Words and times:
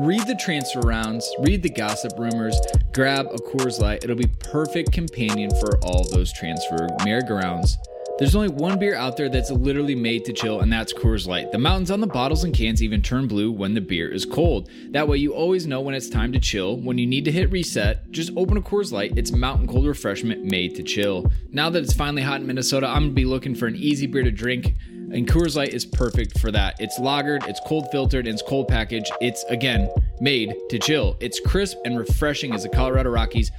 read 0.00 0.26
the 0.26 0.36
transfer 0.36 0.80
rounds, 0.80 1.30
read 1.40 1.62
the 1.62 1.70
gossip 1.70 2.12
rumors, 2.18 2.58
grab 2.92 3.26
a 3.26 3.38
Coors 3.38 3.80
Light. 3.80 4.04
It'll 4.04 4.16
be 4.16 4.30
perfect 4.40 4.92
companion 4.92 5.50
for 5.60 5.78
all 5.84 6.08
those 6.08 6.32
transfer 6.32 6.88
merry-go-rounds. 7.04 7.78
There's 8.18 8.34
only 8.34 8.48
one 8.48 8.80
beer 8.80 8.96
out 8.96 9.16
there 9.16 9.28
that's 9.28 9.52
literally 9.52 9.94
made 9.94 10.24
to 10.24 10.32
chill, 10.32 10.60
and 10.60 10.72
that's 10.72 10.92
Coors 10.92 11.28
Light. 11.28 11.52
The 11.52 11.58
mountains 11.58 11.92
on 11.92 12.00
the 12.00 12.06
bottles 12.08 12.42
and 12.42 12.52
cans 12.52 12.82
even 12.82 13.00
turn 13.00 13.28
blue 13.28 13.52
when 13.52 13.74
the 13.74 13.80
beer 13.80 14.08
is 14.12 14.24
cold. 14.24 14.68
That 14.90 15.06
way, 15.06 15.18
you 15.18 15.34
always 15.34 15.68
know 15.68 15.80
when 15.80 15.94
it's 15.94 16.08
time 16.08 16.32
to 16.32 16.40
chill. 16.40 16.78
When 16.80 16.98
you 16.98 17.06
need 17.06 17.24
to 17.26 17.30
hit 17.30 17.52
reset, 17.52 18.10
just 18.10 18.32
open 18.36 18.56
a 18.56 18.60
Coors 18.60 18.90
Light. 18.90 19.16
It's 19.16 19.30
mountain 19.30 19.68
cold 19.68 19.86
refreshment 19.86 20.42
made 20.42 20.74
to 20.74 20.82
chill. 20.82 21.30
Now 21.52 21.70
that 21.70 21.84
it's 21.84 21.94
finally 21.94 22.22
hot 22.22 22.40
in 22.40 22.46
Minnesota, 22.48 22.88
I'm 22.88 23.02
gonna 23.02 23.12
be 23.12 23.24
looking 23.24 23.54
for 23.54 23.66
an 23.68 23.76
easy 23.76 24.08
beer 24.08 24.24
to 24.24 24.32
drink. 24.32 24.74
And 25.12 25.26
Coors 25.26 25.56
Light 25.56 25.72
is 25.72 25.84
perfect 25.84 26.38
for 26.38 26.50
that. 26.52 26.76
It's 26.80 26.98
lagered, 26.98 27.48
it's 27.48 27.60
cold 27.66 27.88
filtered, 27.90 28.26
and 28.26 28.34
it's 28.34 28.42
cold 28.42 28.68
packaged. 28.68 29.10
It's 29.20 29.44
again 29.44 29.88
made 30.20 30.54
to 30.70 30.78
chill. 30.78 31.16
It's 31.20 31.40
crisp 31.40 31.78
and 31.84 31.98
refreshing 31.98 32.52
as 32.52 32.62
the 32.62 32.68
Colorado 32.68 33.10
Rockies 33.10 33.50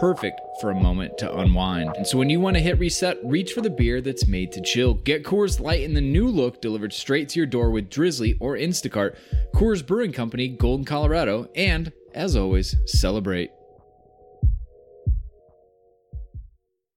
perfect 0.00 0.40
for 0.60 0.70
a 0.70 0.74
moment 0.74 1.18
to 1.18 1.36
unwind. 1.38 1.94
And 1.96 2.06
so 2.06 2.18
when 2.18 2.30
you 2.30 2.40
want 2.40 2.56
to 2.56 2.62
hit 2.62 2.78
reset, 2.78 3.18
reach 3.24 3.52
for 3.52 3.60
the 3.60 3.70
beer 3.70 4.00
that's 4.00 4.26
made 4.26 4.50
to 4.52 4.62
chill. 4.62 4.94
Get 4.94 5.24
Coors 5.24 5.60
Light 5.60 5.82
in 5.82 5.94
the 5.94 6.00
new 6.00 6.28
look 6.28 6.60
delivered 6.60 6.92
straight 6.92 7.28
to 7.30 7.38
your 7.38 7.46
door 7.46 7.70
with 7.70 7.90
Drizzly 7.90 8.36
or 8.40 8.56
Instacart. 8.56 9.16
Coors 9.54 9.86
Brewing 9.86 10.12
Company, 10.12 10.48
Golden, 10.48 10.84
Colorado, 10.84 11.48
and 11.54 11.92
as 12.14 12.36
always, 12.36 12.76
celebrate. 12.86 13.50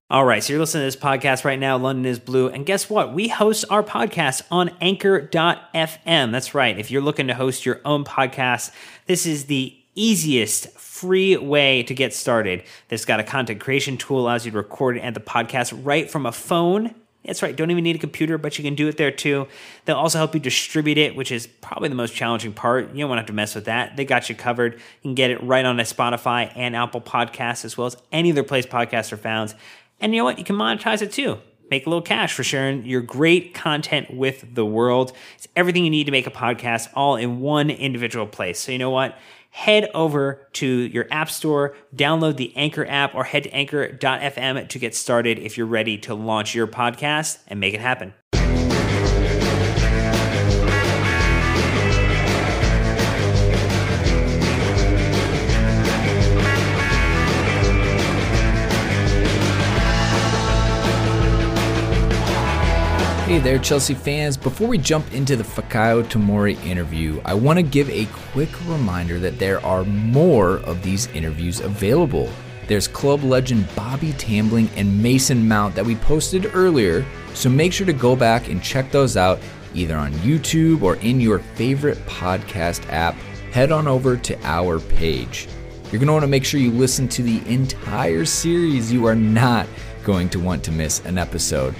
All 0.09 0.23
right, 0.23 0.41
so 0.41 0.53
you're 0.53 0.61
listening 0.61 0.83
to 0.83 0.85
this 0.85 0.95
podcast 0.95 1.43
right 1.43 1.59
now, 1.59 1.75
London 1.75 2.05
is 2.05 2.17
Blue. 2.17 2.47
And 2.47 2.65
guess 2.65 2.89
what? 2.89 3.13
We 3.13 3.27
host 3.27 3.65
our 3.69 3.83
podcast 3.83 4.41
on 4.49 4.71
anchor.fm. 4.79 6.31
That's 6.31 6.55
right. 6.55 6.79
If 6.79 6.89
you're 6.89 7.01
looking 7.01 7.27
to 7.27 7.33
host 7.33 7.65
your 7.65 7.81
own 7.83 8.05
podcast, 8.05 8.71
this 9.05 9.25
is 9.25 9.47
the 9.47 9.75
easiest 9.95 10.69
free 10.79 11.35
way 11.35 11.83
to 11.83 11.93
get 11.93 12.13
started. 12.13 12.63
This 12.87 13.03
got 13.03 13.19
a 13.19 13.23
content 13.23 13.59
creation 13.59 13.97
tool, 13.97 14.21
allows 14.21 14.45
you 14.45 14.51
to 14.51 14.57
record 14.57 14.97
and 14.97 15.13
the 15.13 15.19
podcast 15.19 15.77
right 15.83 16.09
from 16.09 16.25
a 16.25 16.31
phone. 16.31 16.95
That's 17.25 17.43
right, 17.43 17.53
don't 17.53 17.69
even 17.69 17.83
need 17.83 17.97
a 17.97 17.99
computer, 17.99 18.37
but 18.37 18.57
you 18.57 18.63
can 18.63 18.75
do 18.75 18.87
it 18.87 18.95
there 18.95 19.11
too. 19.11 19.49
They'll 19.83 19.97
also 19.97 20.19
help 20.19 20.33
you 20.33 20.39
distribute 20.39 20.97
it, 20.97 21.17
which 21.17 21.33
is 21.33 21.47
probably 21.47 21.89
the 21.89 21.95
most 21.95 22.15
challenging 22.15 22.53
part. 22.53 22.93
You 22.93 23.01
don't 23.01 23.09
want 23.09 23.17
to 23.17 23.23
have 23.23 23.27
to 23.27 23.33
mess 23.33 23.55
with 23.55 23.65
that. 23.65 23.97
They 23.97 24.05
got 24.05 24.29
you 24.29 24.35
covered. 24.35 24.75
You 24.75 24.79
can 25.01 25.15
get 25.15 25.31
it 25.31 25.43
right 25.43 25.65
on 25.65 25.77
a 25.81 25.83
Spotify 25.83 26.49
and 26.55 26.77
Apple 26.77 27.01
Podcasts, 27.01 27.65
as 27.65 27.77
well 27.77 27.87
as 27.87 27.97
any 28.13 28.31
other 28.31 28.43
place 28.43 28.65
podcasts 28.65 29.11
are 29.11 29.17
found. 29.17 29.53
And 29.99 30.13
you 30.13 30.21
know 30.21 30.25
what? 30.25 30.37
You 30.37 30.45
can 30.45 30.55
monetize 30.55 31.01
it 31.01 31.11
too. 31.11 31.39
Make 31.69 31.85
a 31.85 31.89
little 31.89 32.01
cash 32.03 32.33
for 32.33 32.43
sharing 32.43 32.85
your 32.85 33.01
great 33.01 33.53
content 33.53 34.13
with 34.13 34.55
the 34.55 34.65
world. 34.65 35.11
It's 35.35 35.47
everything 35.55 35.83
you 35.83 35.89
need 35.89 36.05
to 36.05 36.11
make 36.11 36.27
a 36.27 36.31
podcast 36.31 36.89
all 36.93 37.17
in 37.17 37.41
one 37.41 37.69
individual 37.69 38.25
place. 38.25 38.59
So 38.59 38.71
you 38.71 38.77
know 38.77 38.89
what? 38.89 39.17
Head 39.49 39.89
over 39.93 40.47
to 40.53 40.65
your 40.67 41.07
app 41.11 41.29
store, 41.29 41.75
download 41.95 42.37
the 42.37 42.55
Anchor 42.55 42.85
app, 42.87 43.15
or 43.15 43.23
head 43.23 43.43
to 43.43 43.49
anchor.fm 43.53 44.67
to 44.67 44.79
get 44.79 44.95
started 44.95 45.39
if 45.39 45.57
you're 45.57 45.67
ready 45.67 45.97
to 45.99 46.13
launch 46.13 46.53
your 46.53 46.67
podcast 46.67 47.39
and 47.47 47.59
make 47.59 47.73
it 47.73 47.81
happen. 47.81 48.13
Hey 63.37 63.43
there, 63.43 63.59
Chelsea 63.59 63.93
fans. 63.93 64.35
Before 64.35 64.67
we 64.67 64.79
jump 64.79 65.13
into 65.13 65.35
the 65.35 65.43
Fikayo 65.43 66.01
Tomori 66.03 66.59
interview, 66.65 67.21
I 67.23 67.35
want 67.35 67.57
to 67.57 67.63
give 67.63 67.87
a 67.91 68.07
quick 68.31 68.49
reminder 68.67 69.19
that 69.19 69.37
there 69.37 69.63
are 69.63 69.83
more 69.85 70.53
of 70.61 70.81
these 70.81 71.05
interviews 71.09 71.59
available. 71.59 72.31
There's 72.65 72.87
club 72.87 73.23
legend 73.23 73.67
Bobby 73.75 74.13
Tambling 74.13 74.69
and 74.75 75.03
Mason 75.03 75.47
Mount 75.47 75.75
that 75.75 75.85
we 75.85 75.97
posted 75.97 76.49
earlier, 76.55 77.05
so 77.35 77.47
make 77.47 77.73
sure 77.73 77.85
to 77.85 77.93
go 77.93 78.15
back 78.15 78.49
and 78.49 78.63
check 78.63 78.91
those 78.91 79.15
out 79.15 79.39
either 79.75 79.95
on 79.95 80.13
YouTube 80.13 80.81
or 80.81 80.95
in 80.95 81.21
your 81.21 81.37
favorite 81.37 81.99
podcast 82.07 82.91
app. 82.91 83.13
Head 83.51 83.71
on 83.71 83.87
over 83.87 84.17
to 84.17 84.45
our 84.45 84.79
page. 84.79 85.47
You're 85.91 85.99
going 85.99 86.07
to 86.07 86.13
want 86.13 86.23
to 86.23 86.27
make 86.27 86.43
sure 86.43 86.59
you 86.59 86.71
listen 86.71 87.07
to 87.09 87.21
the 87.21 87.47
entire 87.47 88.25
series. 88.25 88.91
You 88.91 89.05
are 89.05 89.15
not 89.15 89.67
going 90.03 90.27
to 90.29 90.39
want 90.39 90.63
to 90.63 90.71
miss 90.71 91.05
an 91.05 91.19
episode. 91.19 91.75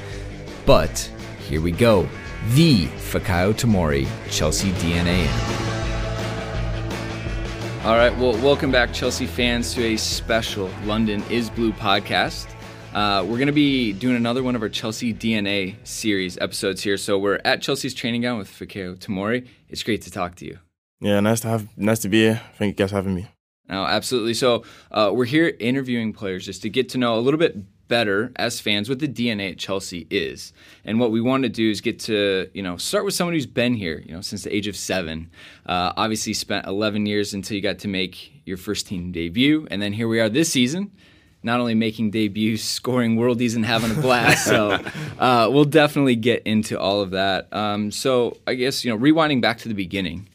But 0.68 1.10
here 1.48 1.62
we 1.62 1.72
go. 1.72 2.08
The 2.50 2.88
Fikayo 2.88 3.54
Tomori 3.54 4.08
Chelsea 4.30 4.72
DNA. 4.74 5.28
All 7.86 7.96
right, 7.96 8.16
well, 8.18 8.34
welcome 8.44 8.70
back, 8.70 8.92
Chelsea 8.92 9.26
fans, 9.26 9.74
to 9.74 9.84
a 9.84 9.98
special 9.98 10.70
London 10.84 11.24
is 11.30 11.50
Blue 11.50 11.72
podcast. 11.72 12.48
Uh, 12.94 13.24
we're 13.24 13.38
going 13.38 13.48
to 13.48 13.54
be 13.54 13.94
doing 13.94 14.18
another 14.18 14.44
one 14.44 14.56
of 14.56 14.62
our 14.62 14.68
Chelsea 14.70 15.14
DNA 15.14 15.76
series 15.86 16.38
episodes 16.40 16.84
here. 16.84 16.98
So 16.98 17.18
we're 17.18 17.40
at 17.46 17.62
Chelsea's 17.62 17.94
training 17.94 18.22
ground 18.22 18.40
with 18.40 18.50
Fikayo 18.50 18.98
Tomori. 18.98 19.48
It's 19.70 19.84
great 19.84 20.02
to 20.02 20.12
talk 20.12 20.36
to 20.36 20.46
you. 20.46 20.60
Yeah, 21.00 21.20
nice 21.22 21.40
to 21.42 21.48
have, 21.48 21.68
nice 21.78 22.00
to 22.00 22.10
be 22.10 22.24
here. 22.24 22.42
Thank 22.58 22.72
you 22.72 22.84
guys 22.84 22.90
for 22.90 22.98
having 22.98 23.16
me. 23.16 23.28
No, 23.70 23.86
absolutely. 23.86 24.34
So 24.34 24.64
uh, 24.92 25.12
we're 25.14 25.26
here 25.26 25.56
interviewing 25.60 26.12
players 26.12 26.46
just 26.46 26.62
to 26.64 26.70
get 26.70 26.90
to 26.90 26.98
know 26.98 27.18
a 27.18 27.22
little 27.22 27.38
bit 27.38 27.56
better 27.88 28.32
as 28.36 28.60
fans 28.60 28.90
what 28.90 29.00
the 29.00 29.08
DNA 29.08 29.52
at 29.52 29.58
Chelsea 29.58 30.08
is. 30.10 30.54
And 30.86 31.00
what 31.00 31.12
we 31.12 31.22
want 31.22 31.44
to 31.44 31.50
do 31.50 31.70
is 31.70 31.82
get 31.82 32.00
to, 32.02 32.50
you 32.54 32.62
know, 32.62 32.78
start 32.78 33.06
with 33.06 33.14
someone 33.14 33.34
who's 33.34 33.46
been 33.46 33.74
here, 33.74 34.04
you 34.06 34.14
know, 34.14 34.22
since 34.22 34.44
the 34.44 34.56
age 34.56 34.68
of 34.68 34.76
seven. 34.76 35.30
Uh, 35.66 35.94
obviously 35.98 36.34
spent 36.34 36.66
11 36.66 37.06
years 37.06 37.34
until 37.34 37.56
you 37.56 37.62
got 37.62 37.80
to 37.80 37.88
make 37.88 38.42
your 38.46 38.58
first 38.58 38.88
team 38.88 39.12
debut. 39.12 39.68
And 39.70 39.82
then 39.82 39.94
here 39.94 40.08
we 40.08 40.20
are 40.20 40.30
this 40.30 40.52
season, 40.52 40.92
not 41.44 41.60
only 41.60 41.76
making 41.76 42.12
debuts, 42.12 42.64
scoring 42.64 43.18
worldies 43.18 43.56
and 43.56 43.66
having 43.66 43.92
a 43.92 44.02
blast. 44.02 44.46
so 44.46 44.72
uh, 45.20 45.50
we'll 45.52 45.66
definitely 45.66 46.16
get 46.16 46.44
into 46.44 46.80
all 46.80 47.02
of 47.02 47.12
that. 47.12 47.52
Um, 47.54 47.92
so 47.92 48.38
I 48.46 48.56
guess, 48.56 48.84
you 48.84 48.92
know, 48.92 48.98
rewinding 48.98 49.42
back 49.42 49.60
to 49.60 49.68
the 49.68 49.76
beginning, 49.76 50.28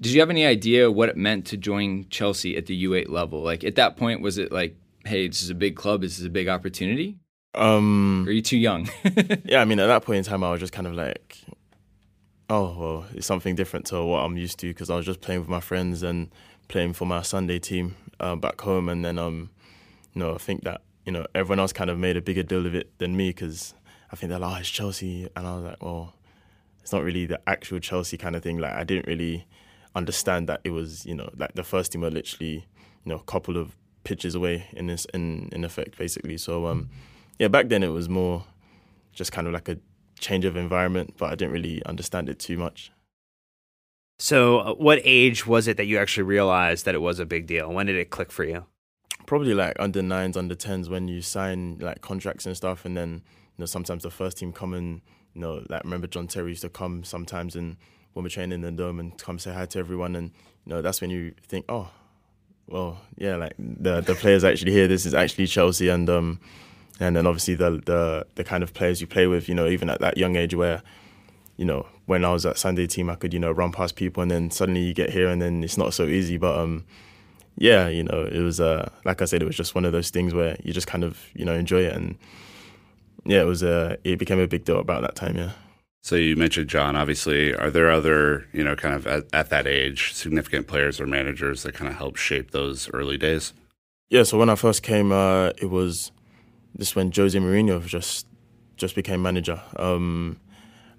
did 0.00 0.12
you 0.12 0.20
have 0.20 0.30
any 0.30 0.44
idea 0.44 0.90
what 0.90 1.08
it 1.08 1.16
meant 1.16 1.46
to 1.46 1.56
join 1.56 2.08
Chelsea 2.08 2.56
at 2.56 2.66
the 2.66 2.84
U8 2.84 3.08
level? 3.08 3.40
Like 3.40 3.62
at 3.62 3.76
that 3.76 3.96
point, 3.96 4.20
was 4.20 4.36
it 4.36 4.50
like 4.50 4.76
hey, 5.04 5.28
this 5.28 5.42
is 5.42 5.50
a 5.50 5.54
big 5.54 5.76
club, 5.76 6.02
this 6.02 6.18
is 6.18 6.24
a 6.24 6.30
big 6.30 6.48
opportunity? 6.48 7.18
Um, 7.54 8.24
are 8.26 8.32
you 8.32 8.42
too 8.42 8.56
young? 8.56 8.88
yeah, 9.44 9.60
I 9.60 9.64
mean, 9.64 9.78
at 9.78 9.86
that 9.86 10.04
point 10.04 10.18
in 10.18 10.24
time, 10.24 10.42
I 10.42 10.50
was 10.50 10.60
just 10.60 10.72
kind 10.72 10.86
of 10.86 10.94
like, 10.94 11.38
oh, 12.48 12.76
well, 12.78 13.06
it's 13.14 13.26
something 13.26 13.54
different 13.54 13.86
to 13.86 14.02
what 14.04 14.20
I'm 14.20 14.36
used 14.36 14.58
to 14.60 14.68
because 14.68 14.90
I 14.90 14.96
was 14.96 15.06
just 15.06 15.20
playing 15.20 15.40
with 15.40 15.48
my 15.48 15.60
friends 15.60 16.02
and 16.02 16.30
playing 16.68 16.94
for 16.94 17.06
my 17.06 17.22
Sunday 17.22 17.58
team 17.58 17.96
uh, 18.20 18.36
back 18.36 18.60
home. 18.60 18.88
And 18.88 19.04
then, 19.04 19.18
um, 19.18 19.50
you 20.14 20.20
know, 20.20 20.34
I 20.34 20.38
think 20.38 20.64
that, 20.64 20.82
you 21.04 21.12
know, 21.12 21.26
everyone 21.34 21.60
else 21.60 21.72
kind 21.72 21.90
of 21.90 21.98
made 21.98 22.16
a 22.16 22.22
bigger 22.22 22.42
deal 22.42 22.66
of 22.66 22.74
it 22.74 22.98
than 22.98 23.16
me 23.16 23.30
because 23.30 23.74
I 24.10 24.16
think 24.16 24.30
they're 24.30 24.38
like, 24.38 24.56
oh, 24.56 24.60
it's 24.60 24.70
Chelsea. 24.70 25.28
And 25.36 25.46
I 25.46 25.54
was 25.56 25.64
like, 25.64 25.82
well, 25.82 26.14
it's 26.80 26.92
not 26.92 27.02
really 27.02 27.26
the 27.26 27.40
actual 27.46 27.80
Chelsea 27.80 28.16
kind 28.16 28.34
of 28.34 28.42
thing. 28.42 28.58
Like, 28.58 28.72
I 28.72 28.84
didn't 28.84 29.06
really 29.06 29.46
understand 29.94 30.48
that 30.48 30.60
it 30.64 30.70
was, 30.70 31.04
you 31.04 31.14
know, 31.14 31.28
like 31.36 31.54
the 31.54 31.64
first 31.64 31.92
team 31.92 32.00
were 32.00 32.10
literally, 32.10 32.66
you 33.04 33.10
know, 33.10 33.16
a 33.16 33.24
couple 33.24 33.56
of 33.56 33.76
pitches 34.04 34.34
away 34.34 34.66
in 34.72 34.86
this 34.86 35.04
in 35.14 35.48
in 35.52 35.64
effect 35.64 35.98
basically. 35.98 36.36
So 36.36 36.66
um, 36.66 36.88
yeah, 37.38 37.48
back 37.48 37.68
then 37.68 37.82
it 37.82 37.88
was 37.88 38.08
more 38.08 38.44
just 39.12 39.32
kind 39.32 39.46
of 39.46 39.52
like 39.52 39.68
a 39.68 39.78
change 40.18 40.44
of 40.44 40.56
environment, 40.56 41.14
but 41.18 41.30
I 41.30 41.34
didn't 41.34 41.52
really 41.52 41.84
understand 41.84 42.28
it 42.28 42.38
too 42.38 42.56
much. 42.56 42.92
So, 44.18 44.58
uh, 44.60 44.74
what 44.74 45.00
age 45.02 45.46
was 45.46 45.66
it 45.66 45.76
that 45.78 45.86
you 45.86 45.98
actually 45.98 46.22
realized 46.22 46.84
that 46.84 46.94
it 46.94 47.00
was 47.00 47.18
a 47.18 47.26
big 47.26 47.46
deal? 47.46 47.72
When 47.72 47.86
did 47.86 47.96
it 47.96 48.10
click 48.10 48.30
for 48.30 48.44
you? 48.44 48.66
Probably 49.26 49.52
like 49.52 49.74
under 49.78 50.00
nines, 50.00 50.36
under 50.36 50.54
tens, 50.54 50.88
when 50.88 51.08
you 51.08 51.22
sign 51.22 51.78
like 51.80 52.00
contracts 52.02 52.46
and 52.46 52.56
stuff, 52.56 52.84
and 52.84 52.96
then 52.96 53.22
you 53.56 53.62
know 53.62 53.66
sometimes 53.66 54.04
the 54.04 54.10
first 54.10 54.38
team 54.38 54.52
come 54.52 54.74
and 54.74 55.00
you 55.34 55.40
know 55.40 55.64
like 55.68 55.82
remember 55.84 56.06
John 56.06 56.28
Terry 56.28 56.50
used 56.50 56.62
to 56.62 56.68
come 56.68 57.02
sometimes 57.02 57.56
and 57.56 57.76
when 58.12 58.22
we're 58.22 58.28
training 58.28 58.52
in 58.52 58.60
the 58.60 58.70
dome 58.70 59.00
and 59.00 59.16
come 59.18 59.38
say 59.38 59.52
hi 59.52 59.66
to 59.66 59.78
everyone, 59.78 60.14
and 60.14 60.30
you 60.64 60.72
know 60.72 60.82
that's 60.82 61.00
when 61.00 61.10
you 61.10 61.34
think, 61.46 61.64
oh, 61.68 61.90
well, 62.66 63.00
yeah, 63.16 63.36
like 63.36 63.54
the 63.58 64.00
the 64.00 64.14
players 64.14 64.44
actually 64.44 64.72
here. 64.72 64.88
This 64.88 65.06
is 65.06 65.14
actually 65.14 65.46
Chelsea, 65.46 65.88
and 65.88 66.08
um, 66.08 66.40
and 67.00 67.16
then 67.16 67.26
obviously 67.26 67.54
the 67.54 67.82
the 67.84 68.26
the 68.34 68.44
kind 68.44 68.62
of 68.62 68.74
players 68.74 69.00
you 69.00 69.06
play 69.06 69.26
with. 69.26 69.48
You 69.48 69.54
know, 69.54 69.66
even 69.66 69.90
at 69.90 70.00
that 70.00 70.16
young 70.16 70.36
age, 70.36 70.54
where 70.54 70.82
you 71.56 71.64
know 71.64 71.86
when 72.06 72.24
I 72.24 72.32
was 72.32 72.46
at 72.46 72.58
Sunday 72.58 72.86
team, 72.86 73.10
I 73.10 73.14
could 73.16 73.32
you 73.32 73.40
know 73.40 73.52
run 73.52 73.72
past 73.72 73.96
people, 73.96 74.22
and 74.22 74.30
then 74.30 74.50
suddenly 74.50 74.82
you 74.82 74.94
get 74.94 75.10
here, 75.10 75.28
and 75.28 75.40
then 75.40 75.62
it's 75.62 75.78
not 75.78 75.94
so 75.94 76.04
easy. 76.04 76.38
But 76.38 76.58
um, 76.58 76.84
yeah, 77.56 77.88
you 77.88 78.04
know, 78.04 78.24
it 78.24 78.40
was 78.40 78.60
uh, 78.60 78.90
like 79.04 79.22
I 79.22 79.26
said, 79.26 79.42
it 79.42 79.46
was 79.46 79.56
just 79.56 79.74
one 79.74 79.84
of 79.84 79.92
those 79.92 80.10
things 80.10 80.34
where 80.34 80.56
you 80.62 80.72
just 80.72 80.86
kind 80.86 81.04
of 81.04 81.18
you 81.34 81.44
know 81.44 81.54
enjoy 81.54 81.82
it, 81.82 81.94
and 81.94 82.16
yeah, 83.24 83.42
it 83.42 83.46
was 83.46 83.62
uh, 83.62 83.96
it 84.04 84.18
became 84.18 84.38
a 84.38 84.46
big 84.46 84.64
deal 84.64 84.78
about 84.78 85.02
that 85.02 85.14
time, 85.14 85.36
yeah. 85.36 85.52
So 86.04 86.16
you 86.16 86.34
mentioned 86.34 86.68
John. 86.68 86.96
Obviously, 86.96 87.54
are 87.54 87.70
there 87.70 87.90
other 87.90 88.46
you 88.52 88.64
know 88.64 88.74
kind 88.74 88.94
of 88.94 89.06
at, 89.06 89.24
at 89.32 89.50
that 89.50 89.68
age 89.68 90.12
significant 90.12 90.66
players 90.66 91.00
or 91.00 91.06
managers 91.06 91.62
that 91.62 91.74
kind 91.74 91.88
of 91.88 91.96
helped 91.96 92.18
shape 92.18 92.50
those 92.50 92.90
early 92.90 93.16
days? 93.16 93.52
Yeah. 94.10 94.24
So 94.24 94.36
when 94.36 94.50
I 94.50 94.56
first 94.56 94.82
came, 94.82 95.12
uh, 95.12 95.50
it 95.58 95.70
was 95.70 96.10
this 96.74 96.96
when 96.96 97.12
Jose 97.12 97.38
Mourinho 97.38 97.86
just 97.86 98.26
just 98.76 98.96
became 98.96 99.22
manager, 99.22 99.62
um, 99.76 100.40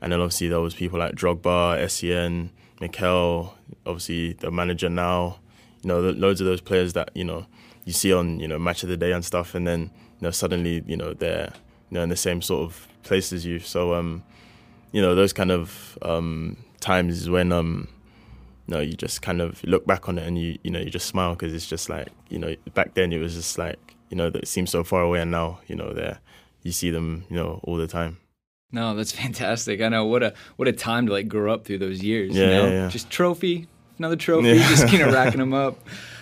and 0.02 0.14
then 0.14 0.22
obviously 0.22 0.48
there 0.48 0.62
was 0.62 0.74
people 0.74 1.00
like 1.00 1.16
Drogba, 1.16 1.84
Essien, 1.84 2.50
Mikel, 2.80 3.54
obviously 3.86 4.34
the 4.34 4.52
manager 4.52 4.90
now. 4.90 5.40
You 5.82 5.90
know, 5.90 6.00
loads 6.00 6.40
of 6.40 6.48
those 6.48 6.62
players 6.62 6.94
that 6.94 7.10
you 7.14 7.26
know 7.26 7.46
you 7.84 7.92
see 7.92 8.14
on 8.14 8.40
you 8.40 8.48
know 8.48 8.58
match 8.58 8.84
of 8.84 8.90
the 8.90 8.96
day 8.96 9.12
and 9.12 9.26
stuff, 9.26 9.54
and 9.54 9.68
then 9.68 9.82
you 9.82 10.22
know 10.22 10.32
suddenly 10.32 10.82
you 10.88 10.96
know 10.96 11.14
they're 11.14 11.52
you 11.90 11.96
know 11.96 12.04
in 12.04 12.10
the 12.10 12.16
same 12.16 12.42
sort 12.42 12.64
of 12.64 12.88
place 13.04 13.34
as 13.34 13.46
you. 13.46 13.60
So 13.60 13.96
um, 13.96 14.24
you 14.94 15.02
know 15.02 15.14
those 15.16 15.34
kind 15.34 15.52
of 15.52 15.98
um, 16.02 16.56
times 16.80 17.22
is 17.22 17.30
when 17.30 17.52
um, 17.52 17.90
you 18.68 18.76
know 18.76 18.80
you 18.80 18.94
just 18.94 19.22
kind 19.22 19.42
of 19.42 19.62
look 19.66 19.86
back 19.86 20.08
on 20.08 20.18
it 20.18 20.26
and 20.26 20.38
you 20.38 20.58
you 20.64 20.72
know 20.72 20.80
you 20.80 20.90
just 20.90 21.08
smile 21.08 21.34
because 21.34 21.54
it's 21.54 21.68
just 21.68 21.90
like 21.90 22.08
you 22.30 22.40
know 22.40 22.56
back 22.74 22.94
then 22.94 23.12
it 23.12 23.18
was 23.18 23.34
just 23.34 23.58
like 23.58 23.96
you 24.10 24.16
know 24.16 24.30
that 24.30 24.44
it 24.44 24.48
seems 24.48 24.70
so 24.70 24.84
far 24.84 25.02
away 25.02 25.20
and 25.20 25.32
now 25.32 25.60
you 25.68 25.76
know 25.76 25.92
they 25.92 26.16
you 26.62 26.72
see 26.72 26.90
them 26.90 27.26
you 27.30 27.36
know 27.36 27.60
all 27.64 27.76
the 27.76 27.88
time. 27.88 28.18
No, 28.72 28.96
that's 28.96 29.12
fantastic. 29.24 29.82
I 29.82 29.90
know 29.90 30.06
what 30.06 30.24
a 30.24 30.34
what 30.56 30.68
a 30.68 30.72
time 30.72 31.08
to 31.08 31.12
like 31.12 31.28
grow 31.28 31.54
up 31.54 31.66
through 31.66 31.80
those 31.80 32.02
years. 32.02 32.36
Yeah, 32.36 32.44
you 32.44 32.50
know? 32.50 32.66
yeah, 32.68 32.72
yeah. 32.84 32.88
just 32.88 33.10
trophy, 33.10 33.68
another 33.98 34.16
trophy, 34.16 34.50
Yeah. 34.50 34.70
just 34.70 34.92
you 34.92 35.00
know 35.00 35.12
racking 35.14 35.40
them 35.40 35.54
up. 35.54 35.78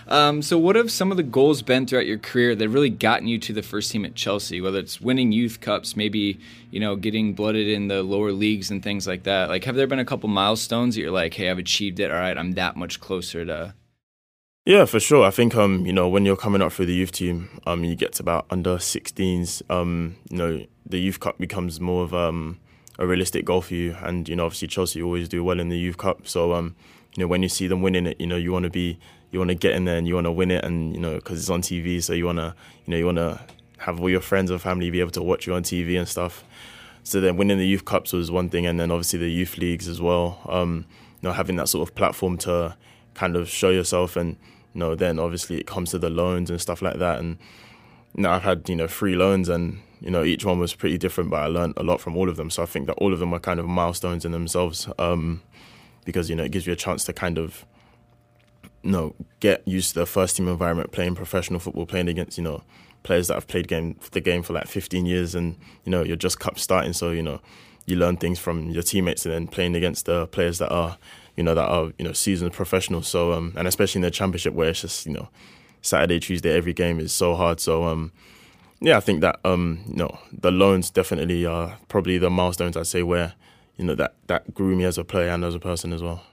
Um, 0.07 0.41
so, 0.41 0.57
what 0.57 0.75
have 0.75 0.91
some 0.91 1.09
of 1.11 1.17
the 1.17 1.23
goals 1.23 1.61
been 1.61 1.85
throughout 1.85 2.05
your 2.05 2.17
career 2.17 2.53
that 2.55 2.67
really 2.67 2.89
gotten 2.89 3.27
you 3.27 3.37
to 3.39 3.53
the 3.53 3.61
first 3.61 3.91
team 3.91 4.03
at 4.03 4.13
Chelsea? 4.15 4.59
Whether 4.59 4.79
it's 4.79 4.99
winning 4.99 5.31
youth 5.31 5.61
cups, 5.61 5.95
maybe 5.95 6.39
you 6.69 6.79
know 6.79 6.95
getting 6.95 7.33
blooded 7.33 7.67
in 7.67 7.87
the 7.87 8.03
lower 8.03 8.31
leagues 8.33 8.69
and 8.71 8.83
things 8.83 9.07
like 9.07 9.23
that. 9.23 9.47
Like, 9.49 9.63
have 9.65 9.75
there 9.75 9.87
been 9.87 9.99
a 9.99 10.05
couple 10.05 10.27
milestones 10.27 10.95
that 10.95 11.01
you're 11.01 11.11
like, 11.11 11.33
hey, 11.35 11.49
I've 11.49 11.59
achieved 11.59 11.99
it. 11.99 12.11
All 12.11 12.17
right, 12.17 12.37
I'm 12.37 12.53
that 12.53 12.75
much 12.75 12.99
closer 12.99 13.45
to. 13.45 13.73
Yeah, 14.65 14.85
for 14.85 14.99
sure. 14.99 15.25
I 15.25 15.31
think 15.31 15.55
um, 15.55 15.85
you 15.85 15.93
know, 15.93 16.07
when 16.09 16.25
you're 16.25 16.35
coming 16.37 16.61
up 16.61 16.73
through 16.73 16.85
the 16.87 16.93
youth 16.93 17.13
team, 17.13 17.49
um, 17.65 17.83
you 17.83 17.95
get 17.95 18.13
to 18.13 18.23
about 18.23 18.45
under 18.49 18.77
16s. 18.77 19.61
Um, 19.71 20.17
you 20.29 20.37
know, 20.37 20.65
the 20.85 20.99
youth 20.99 21.19
cup 21.19 21.37
becomes 21.39 21.79
more 21.79 22.03
of 22.03 22.13
um 22.13 22.59
a 22.99 23.07
realistic 23.07 23.45
goal 23.45 23.61
for 23.61 23.75
you, 23.75 23.95
and 24.01 24.27
you 24.27 24.35
know, 24.35 24.45
obviously 24.45 24.67
Chelsea 24.67 25.01
always 25.01 25.29
do 25.29 25.43
well 25.43 25.59
in 25.59 25.69
the 25.69 25.77
youth 25.77 25.97
cup. 25.97 26.27
So 26.27 26.53
um, 26.53 26.75
you 27.15 27.21
know, 27.21 27.27
when 27.27 27.43
you 27.43 27.49
see 27.49 27.67
them 27.67 27.81
winning 27.81 28.05
it, 28.05 28.19
you 28.19 28.27
know, 28.27 28.37
you 28.37 28.51
want 28.51 28.63
to 28.63 28.69
be, 28.69 28.97
you 29.31 29.39
want 29.39 29.49
to 29.49 29.55
get 29.55 29.73
in 29.73 29.85
there 29.85 29.97
and 29.97 30.07
you 30.07 30.15
want 30.15 30.25
to 30.25 30.31
win 30.31 30.51
it, 30.51 30.63
and 30.63 30.93
you 30.93 30.99
know, 30.99 31.15
because 31.15 31.39
it's 31.39 31.49
on 31.49 31.61
TV, 31.61 32.01
so 32.01 32.13
you 32.13 32.25
want 32.25 32.37
to, 32.37 32.55
you 32.85 32.91
know, 32.91 32.97
you 32.97 33.05
want 33.05 33.17
to 33.17 33.39
have 33.79 33.99
all 33.99 34.09
your 34.09 34.21
friends 34.21 34.51
and 34.51 34.61
family 34.61 34.89
be 34.91 34.99
able 34.99 35.11
to 35.11 35.23
watch 35.23 35.47
you 35.47 35.53
on 35.53 35.63
TV 35.63 35.97
and 35.97 36.07
stuff. 36.07 36.43
So 37.03 37.19
then 37.19 37.35
winning 37.35 37.57
the 37.57 37.67
youth 37.67 37.85
cups 37.85 38.13
was 38.13 38.29
one 38.29 38.49
thing, 38.49 38.65
and 38.65 38.79
then 38.79 38.91
obviously 38.91 39.19
the 39.19 39.29
youth 39.29 39.57
leagues 39.57 39.87
as 39.87 40.01
well. 40.01 40.39
Um, 40.47 40.85
you 41.21 41.29
know, 41.29 41.33
having 41.33 41.55
that 41.57 41.67
sort 41.67 41.87
of 41.87 41.95
platform 41.95 42.37
to 42.39 42.75
kind 43.13 43.35
of 43.35 43.49
show 43.49 43.69
yourself, 43.69 44.15
and 44.15 44.37
you 44.73 44.79
know, 44.79 44.95
then 44.95 45.19
obviously 45.19 45.57
it 45.57 45.67
comes 45.67 45.91
to 45.91 45.99
the 45.99 46.09
loans 46.09 46.49
and 46.49 46.61
stuff 46.61 46.81
like 46.81 46.97
that. 46.99 47.19
And 47.19 47.37
you 48.15 48.23
know, 48.23 48.31
I've 48.31 48.43
had 48.43 48.69
you 48.69 48.75
know 48.75 48.87
three 48.87 49.15
loans, 49.15 49.49
and 49.49 49.79
you 49.99 50.11
know 50.11 50.23
each 50.23 50.45
one 50.45 50.59
was 50.59 50.75
pretty 50.75 50.97
different, 50.97 51.29
but 51.29 51.41
I 51.41 51.47
learned 51.47 51.73
a 51.77 51.83
lot 51.83 52.01
from 52.01 52.15
all 52.15 52.29
of 52.29 52.37
them. 52.37 52.49
So 52.49 52.63
I 52.63 52.67
think 52.67 52.87
that 52.87 52.93
all 52.93 53.13
of 53.13 53.19
them 53.19 53.33
are 53.33 53.39
kind 53.39 53.59
of 53.59 53.67
milestones 53.67 54.23
in 54.23 54.31
themselves, 54.31 54.87
um, 54.99 55.41
because 56.05 56.29
you 56.29 56.35
know 56.35 56.43
it 56.43 56.51
gives 56.51 56.67
you 56.67 56.73
a 56.73 56.77
chance 56.77 57.03
to 57.05 57.13
kind 57.13 57.37
of 57.37 57.65
you 58.83 58.91
know 58.91 59.15
get 59.39 59.67
used 59.67 59.93
to 59.93 59.99
the 59.99 60.05
first 60.05 60.37
team 60.37 60.47
environment, 60.47 60.91
playing 60.91 61.15
professional 61.15 61.59
football, 61.59 61.85
playing 61.85 62.07
against 62.07 62.37
you 62.37 62.43
know 62.43 62.63
players 63.03 63.27
that 63.27 63.33
have 63.35 63.47
played 63.47 63.67
game 63.67 63.97
the 64.11 64.21
game 64.21 64.43
for 64.43 64.53
like 64.53 64.67
15 64.67 65.05
years, 65.05 65.35
and 65.35 65.57
you 65.85 65.91
know 65.91 66.03
you're 66.03 66.15
just 66.15 66.39
cup 66.39 66.59
starting, 66.59 66.93
so 66.93 67.11
you 67.11 67.23
know 67.23 67.41
you 67.85 67.95
learn 67.95 68.17
things 68.17 68.39
from 68.39 68.69
your 68.69 68.83
teammates, 68.83 69.25
and 69.25 69.33
then 69.33 69.47
playing 69.47 69.75
against 69.75 70.05
the 70.05 70.27
players 70.27 70.57
that 70.59 70.71
are 70.71 70.97
you 71.35 71.43
know 71.43 71.55
that 71.55 71.67
are 71.67 71.91
you 71.97 72.05
know 72.05 72.13
seasoned 72.13 72.53
professionals. 72.53 73.07
So 73.07 73.33
um, 73.33 73.53
and 73.55 73.67
especially 73.67 73.99
in 73.99 74.03
the 74.03 74.11
championship 74.11 74.53
where 74.53 74.69
it's 74.69 74.81
just 74.81 75.05
you 75.05 75.13
know 75.13 75.29
Saturday, 75.81 76.19
Tuesday, 76.19 76.55
every 76.55 76.73
game 76.73 76.99
is 76.99 77.11
so 77.11 77.35
hard. 77.35 77.59
So 77.59 77.85
um, 77.85 78.11
yeah, 78.79 78.97
I 78.97 78.99
think 78.99 79.21
that 79.21 79.39
um, 79.45 79.83
you 79.87 79.97
know 79.97 80.17
the 80.31 80.51
loans 80.51 80.89
definitely 80.89 81.45
are 81.45 81.77
probably 81.87 82.17
the 82.17 82.29
milestones 82.29 82.75
I'd 82.75 82.87
say 82.87 83.03
where 83.03 83.33
you 83.81 83.87
know 83.87 83.95
that 83.95 84.15
that 84.27 84.53
grew 84.53 84.75
me 84.75 84.85
as 84.85 84.97
a 84.97 85.03
player 85.03 85.29
and 85.29 85.43
as 85.43 85.55
a 85.55 85.59
person 85.59 85.91
as 85.91 86.03
well. 86.03 86.23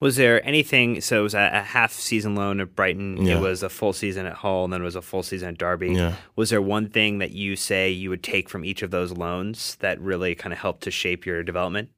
Was 0.00 0.16
there 0.16 0.44
anything? 0.46 1.00
So 1.00 1.20
it 1.20 1.22
was 1.22 1.34
a, 1.34 1.50
a 1.52 1.60
half 1.60 1.92
season 1.92 2.34
loan 2.34 2.60
at 2.60 2.74
Brighton. 2.74 3.24
Yeah. 3.24 3.36
It 3.36 3.40
was 3.40 3.62
a 3.62 3.68
full 3.68 3.92
season 3.92 4.26
at 4.26 4.34
Hull, 4.34 4.64
and 4.64 4.72
then 4.72 4.80
it 4.80 4.84
was 4.84 4.96
a 4.96 5.02
full 5.02 5.22
season 5.22 5.50
at 5.50 5.58
Derby. 5.58 5.92
Yeah. 5.92 6.16
Was 6.34 6.50
there 6.50 6.60
one 6.60 6.88
thing 6.88 7.18
that 7.18 7.30
you 7.30 7.56
say 7.56 7.90
you 7.90 8.10
would 8.10 8.22
take 8.22 8.48
from 8.48 8.64
each 8.64 8.82
of 8.82 8.90
those 8.90 9.12
loans 9.12 9.76
that 9.76 10.00
really 10.00 10.34
kind 10.34 10.52
of 10.52 10.58
helped 10.58 10.82
to 10.84 10.90
shape 10.90 11.24
your 11.24 11.42
development? 11.42 11.90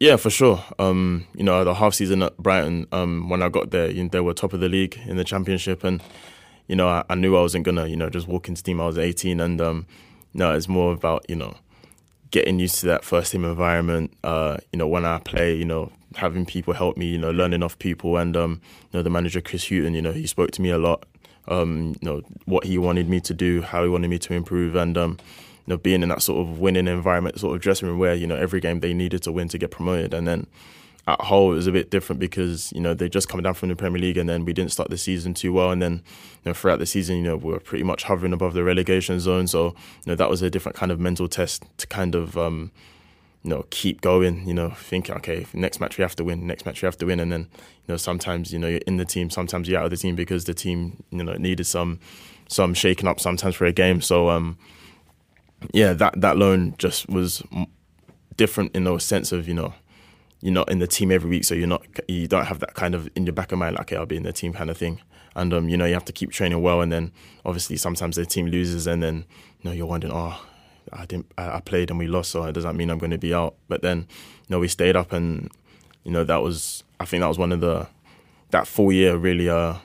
Yeah, 0.00 0.16
for 0.16 0.30
sure. 0.30 0.64
Um, 0.78 1.26
you 1.34 1.44
know, 1.44 1.62
the 1.62 1.74
half 1.74 1.94
season 1.94 2.22
at 2.22 2.36
Brighton, 2.38 2.86
um, 2.90 3.28
when 3.28 3.42
I 3.42 3.48
got 3.48 3.70
there, 3.70 3.90
you 3.90 4.02
know, 4.02 4.08
they 4.10 4.20
were 4.20 4.34
top 4.34 4.52
of 4.52 4.60
the 4.60 4.68
league 4.68 4.98
in 5.06 5.16
the 5.16 5.24
championship, 5.24 5.84
and 5.84 6.02
you 6.66 6.76
know, 6.76 6.88
I, 6.88 7.04
I 7.08 7.14
knew 7.14 7.36
I 7.36 7.40
wasn't 7.42 7.64
gonna, 7.64 7.86
you 7.86 7.96
know, 7.96 8.10
just 8.10 8.26
walk 8.26 8.48
into 8.48 8.62
team. 8.62 8.80
I 8.80 8.86
was 8.86 8.98
18, 8.98 9.40
and 9.40 9.60
um, 9.60 9.86
no, 10.32 10.54
it's 10.54 10.68
more 10.68 10.92
about 10.92 11.24
you 11.28 11.36
know, 11.36 11.54
getting 12.34 12.58
used 12.58 12.80
to 12.80 12.86
that 12.86 13.04
first 13.04 13.30
team 13.30 13.44
environment. 13.44 14.12
Uh, 14.24 14.56
you 14.72 14.76
know, 14.76 14.88
when 14.88 15.04
I 15.04 15.20
play, 15.20 15.54
you 15.54 15.64
know, 15.64 15.92
having 16.16 16.44
people 16.44 16.74
help 16.74 16.96
me, 16.96 17.06
you 17.06 17.18
know, 17.18 17.30
learning 17.30 17.62
off 17.62 17.78
people, 17.78 18.16
and 18.16 18.36
um, 18.36 18.60
you 18.90 18.98
know, 18.98 19.02
the 19.04 19.08
manager 19.08 19.40
Chris 19.40 19.68
Hughton, 19.68 19.94
you 19.94 20.02
know, 20.02 20.10
he 20.10 20.26
spoke 20.26 20.50
to 20.50 20.60
me 20.60 20.70
a 20.70 20.78
lot. 20.78 21.06
Um, 21.46 21.94
you 22.00 22.10
know, 22.10 22.22
what 22.46 22.64
he 22.64 22.76
wanted 22.76 23.08
me 23.08 23.20
to 23.20 23.34
do, 23.34 23.62
how 23.62 23.84
he 23.84 23.88
wanted 23.88 24.08
me 24.08 24.18
to 24.18 24.34
improve, 24.34 24.74
and 24.74 24.98
um, 24.98 25.12
you 25.12 25.68
know, 25.68 25.76
being 25.76 26.02
in 26.02 26.08
that 26.08 26.22
sort 26.22 26.44
of 26.44 26.58
winning 26.58 26.88
environment, 26.88 27.38
sort 27.38 27.54
of 27.54 27.62
dressing 27.62 27.86
room 27.86 28.00
where 28.00 28.14
you 28.14 28.26
know 28.26 28.34
every 28.34 28.60
game 28.60 28.80
they 28.80 28.94
needed 28.94 29.22
to 29.22 29.30
win 29.30 29.46
to 29.50 29.56
get 29.56 29.70
promoted, 29.70 30.12
and 30.12 30.26
then 30.26 30.48
at 31.06 31.20
Hull 31.20 31.52
it 31.52 31.56
was 31.56 31.66
a 31.66 31.72
bit 31.72 31.90
different 31.90 32.18
because 32.18 32.72
you 32.72 32.80
know 32.80 32.94
they 32.94 33.08
just 33.08 33.28
come 33.28 33.42
down 33.42 33.54
from 33.54 33.68
the 33.68 33.76
Premier 33.76 34.00
League, 34.00 34.16
and 34.16 34.28
then 34.28 34.44
we 34.44 34.52
didn't 34.52 34.72
start 34.72 34.90
the 34.90 34.98
season 34.98 35.34
too 35.34 35.52
well, 35.52 35.70
and 35.70 35.82
then 35.82 35.92
you 35.92 36.50
know 36.50 36.54
throughout 36.54 36.78
the 36.78 36.86
season, 36.86 37.16
you 37.16 37.22
know, 37.22 37.36
we 37.36 37.52
were 37.52 37.60
pretty 37.60 37.84
much 37.84 38.04
hovering 38.04 38.32
above 38.32 38.54
the 38.54 38.64
relegation 38.64 39.20
zone, 39.20 39.46
so 39.46 39.66
you 40.04 40.06
know 40.06 40.14
that 40.14 40.30
was 40.30 40.42
a 40.42 40.50
different 40.50 40.76
kind 40.76 40.90
of 40.90 40.98
mental 40.98 41.28
test 41.28 41.64
to 41.78 41.86
kind 41.86 42.14
of 42.14 42.38
um, 42.38 42.70
you 43.42 43.50
know 43.50 43.66
keep 43.70 44.00
going, 44.00 44.46
you 44.48 44.54
know, 44.54 44.70
thinking 44.70 45.14
okay, 45.16 45.46
next 45.52 45.80
match 45.80 45.98
we 45.98 46.02
have 46.02 46.16
to 46.16 46.24
win, 46.24 46.46
next 46.46 46.64
match 46.64 46.80
we 46.80 46.86
have 46.86 46.98
to 46.98 47.06
win, 47.06 47.20
and 47.20 47.30
then 47.30 47.40
you 47.40 47.92
know 47.92 47.96
sometimes 47.96 48.52
you 48.52 48.58
know 48.58 48.68
you're 48.68 48.80
in 48.86 48.96
the 48.96 49.04
team, 49.04 49.28
sometimes 49.30 49.68
you're 49.68 49.78
out 49.78 49.84
of 49.84 49.90
the 49.90 49.96
team 49.96 50.14
because 50.14 50.44
the 50.44 50.54
team 50.54 51.02
you 51.10 51.22
know 51.22 51.34
needed 51.34 51.66
some 51.66 52.00
some 52.48 52.72
shaking 52.72 53.08
up 53.08 53.20
sometimes 53.20 53.54
for 53.54 53.66
a 53.66 53.72
game, 53.72 54.00
so. 54.00 54.30
um 54.30 54.56
yeah, 55.72 55.92
that 55.94 56.20
that 56.20 56.36
loan 56.36 56.74
just 56.78 57.08
was 57.08 57.42
different 58.36 58.74
in 58.74 58.84
the 58.84 58.98
sense 58.98 59.32
of 59.32 59.48
you 59.48 59.54
know 59.54 59.72
you're 60.44 60.52
not 60.52 60.70
in 60.70 60.78
the 60.78 60.86
team 60.86 61.10
every 61.10 61.30
week, 61.30 61.44
so 61.44 61.54
you're 61.54 61.66
not 61.66 61.86
you 62.06 62.28
don't 62.28 62.44
have 62.44 62.58
that 62.58 62.74
kind 62.74 62.94
of 62.94 63.08
in 63.16 63.24
your 63.24 63.32
back 63.32 63.50
of 63.50 63.58
mind 63.58 63.76
like 63.76 63.86
okay, 63.86 63.96
I'll 63.96 64.04
be 64.04 64.18
in 64.18 64.24
the 64.24 64.32
team 64.32 64.52
kind 64.52 64.68
of 64.68 64.76
thing. 64.76 65.00
And 65.34 65.54
um, 65.54 65.70
you 65.70 65.78
know 65.78 65.86
you 65.86 65.94
have 65.94 66.04
to 66.04 66.12
keep 66.12 66.32
training 66.32 66.60
well, 66.60 66.82
and 66.82 66.92
then 66.92 67.12
obviously 67.46 67.78
sometimes 67.78 68.16
the 68.16 68.26
team 68.26 68.48
loses, 68.48 68.86
and 68.86 69.02
then 69.02 69.24
you 69.60 69.70
know 69.70 69.72
you're 69.72 69.86
wondering, 69.86 70.12
oh, 70.14 70.38
I 70.92 71.06
didn't, 71.06 71.32
I, 71.38 71.60
played 71.60 71.88
and 71.88 71.98
we 71.98 72.06
lost, 72.06 72.30
so 72.30 72.44
it 72.44 72.52
doesn't 72.52 72.76
mean 72.76 72.90
I'm 72.90 72.98
going 72.98 73.10
to 73.10 73.18
be 73.18 73.32
out. 73.32 73.54
But 73.68 73.80
then 73.80 74.00
you 74.00 74.50
know 74.50 74.58
we 74.58 74.68
stayed 74.68 74.96
up, 74.96 75.12
and 75.12 75.50
you 76.02 76.12
know 76.12 76.24
that 76.24 76.42
was 76.42 76.84
I 77.00 77.06
think 77.06 77.22
that 77.22 77.28
was 77.28 77.38
one 77.38 77.50
of 77.50 77.60
the 77.60 77.86
that 78.50 78.66
full 78.66 78.92
year 78.92 79.16
really 79.16 79.48
uh 79.48 79.76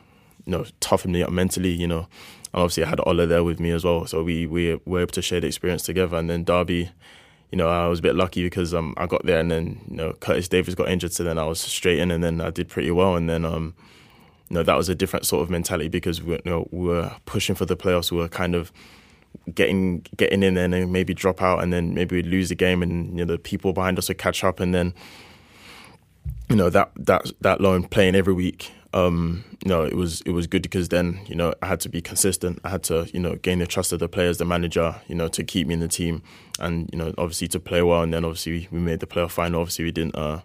you 0.46 0.52
know 0.52 0.66
toughened 0.82 1.14
me 1.14 1.24
up 1.24 1.32
mentally, 1.32 1.72
you 1.72 1.88
know. 1.88 2.10
And 2.54 2.64
obviously 2.64 2.84
I 2.84 2.90
had 2.90 3.00
Ola 3.06 3.28
there 3.28 3.46
with 3.46 3.62
me 3.62 3.72
as 3.72 3.86
well, 3.86 4.06
so 4.08 4.24
we 4.24 4.46
we 4.46 4.78
were 4.84 5.00
able 5.00 5.14
to 5.14 5.22
share 5.22 5.40
the 5.40 5.48
experience 5.48 5.84
together. 5.84 6.18
And 6.18 6.30
then 6.30 6.44
Derby, 6.44 6.92
you 7.52 7.58
know, 7.58 7.68
I 7.68 7.88
was 7.88 8.00
a 8.00 8.02
bit 8.02 8.16
lucky 8.16 8.44
because 8.44 8.74
um 8.74 8.94
I 8.98 9.08
got 9.08 9.26
there 9.26 9.40
and 9.40 9.50
then 9.50 9.82
you 9.90 9.98
know 9.98 10.14
Curtis 10.14 10.48
Davies 10.48 10.76
got 10.76 10.90
injured, 10.90 11.14
so 11.14 11.24
then 11.24 11.38
I 11.38 11.46
was 11.46 11.60
straight 11.60 12.00
in, 12.00 12.12
and 12.12 12.24
then 12.24 12.42
I 12.42 12.50
did 12.50 12.70
pretty 12.70 12.92
well. 12.92 13.16
And 13.16 13.30
then 13.30 13.46
um 13.46 13.74
you 14.50 14.56
know 14.56 14.64
that 14.64 14.78
was 14.78 14.90
a 14.90 14.96
different 14.96 15.26
sort 15.26 15.44
of 15.44 15.50
mentality 15.50 15.90
because 15.90 16.22
we, 16.22 16.34
you 16.34 16.42
know, 16.46 16.68
we 16.72 16.88
were 16.88 17.12
pushing 17.26 17.56
for 17.56 17.66
the 17.66 17.78
playoffs. 17.78 18.12
We 18.12 18.18
were 18.18 18.30
kind 18.30 18.56
of 18.56 18.72
getting 19.54 20.06
getting 20.18 20.44
in 20.44 20.56
there 20.56 20.66
and 20.66 20.74
then 20.74 20.92
maybe 20.92 21.14
drop 21.14 21.42
out, 21.42 21.64
and 21.64 21.72
then 21.74 21.94
maybe 21.94 22.16
we'd 22.16 22.28
lose 22.28 22.50
the 22.50 22.56
game, 22.56 22.84
and 22.84 23.18
you 23.18 23.26
know 23.26 23.34
the 23.34 23.40
people 23.40 23.74
behind 23.74 23.98
us 23.98 24.08
would 24.10 24.18
catch 24.18 24.44
up, 24.44 24.60
and 24.60 24.74
then 24.74 24.94
you 26.50 26.56
know 26.56 26.70
that 26.70 26.92
that 26.96 27.32
that 27.42 27.62
loan 27.62 27.84
playing 27.84 28.16
every 28.16 28.34
week. 28.34 28.72
Um, 28.94 29.44
you 29.64 29.70
know, 29.70 29.84
it 29.84 29.94
was 29.94 30.22
it 30.22 30.32
was 30.32 30.48
good 30.48 30.64
because 30.64 30.90
then 30.90 31.20
you 31.28 31.36
know 31.36 31.54
I 31.62 31.68
had 31.68 31.80
to 31.82 31.90
be 31.90 32.02
consistent. 32.02 32.60
I 32.64 32.70
had 32.70 32.84
to 32.84 33.08
you 33.14 33.20
know 33.20 33.36
gain 33.36 33.60
the 33.60 33.68
trust 33.68 33.94
of 33.94 34.00
the 34.00 34.10
players, 34.10 34.38
the 34.38 34.46
manager, 34.46 34.96
you 35.08 35.16
know, 35.16 35.28
to 35.28 35.44
keep 35.44 35.68
me 35.68 35.76
in 35.76 35.80
the 35.80 35.88
team, 35.88 36.24
and 36.60 36.90
you 36.92 36.98
know 36.98 37.14
obviously 37.18 37.48
to 37.50 37.60
play 37.60 37.82
well. 37.84 38.02
And 38.02 38.14
then 38.14 38.26
obviously 38.26 38.68
we, 38.72 38.80
made 38.80 39.00
the 39.00 39.08
playoff 39.08 39.32
final. 39.32 39.62
Obviously 39.62 39.86
we 39.86 39.92
didn't 39.92 40.16
uh, 40.16 40.42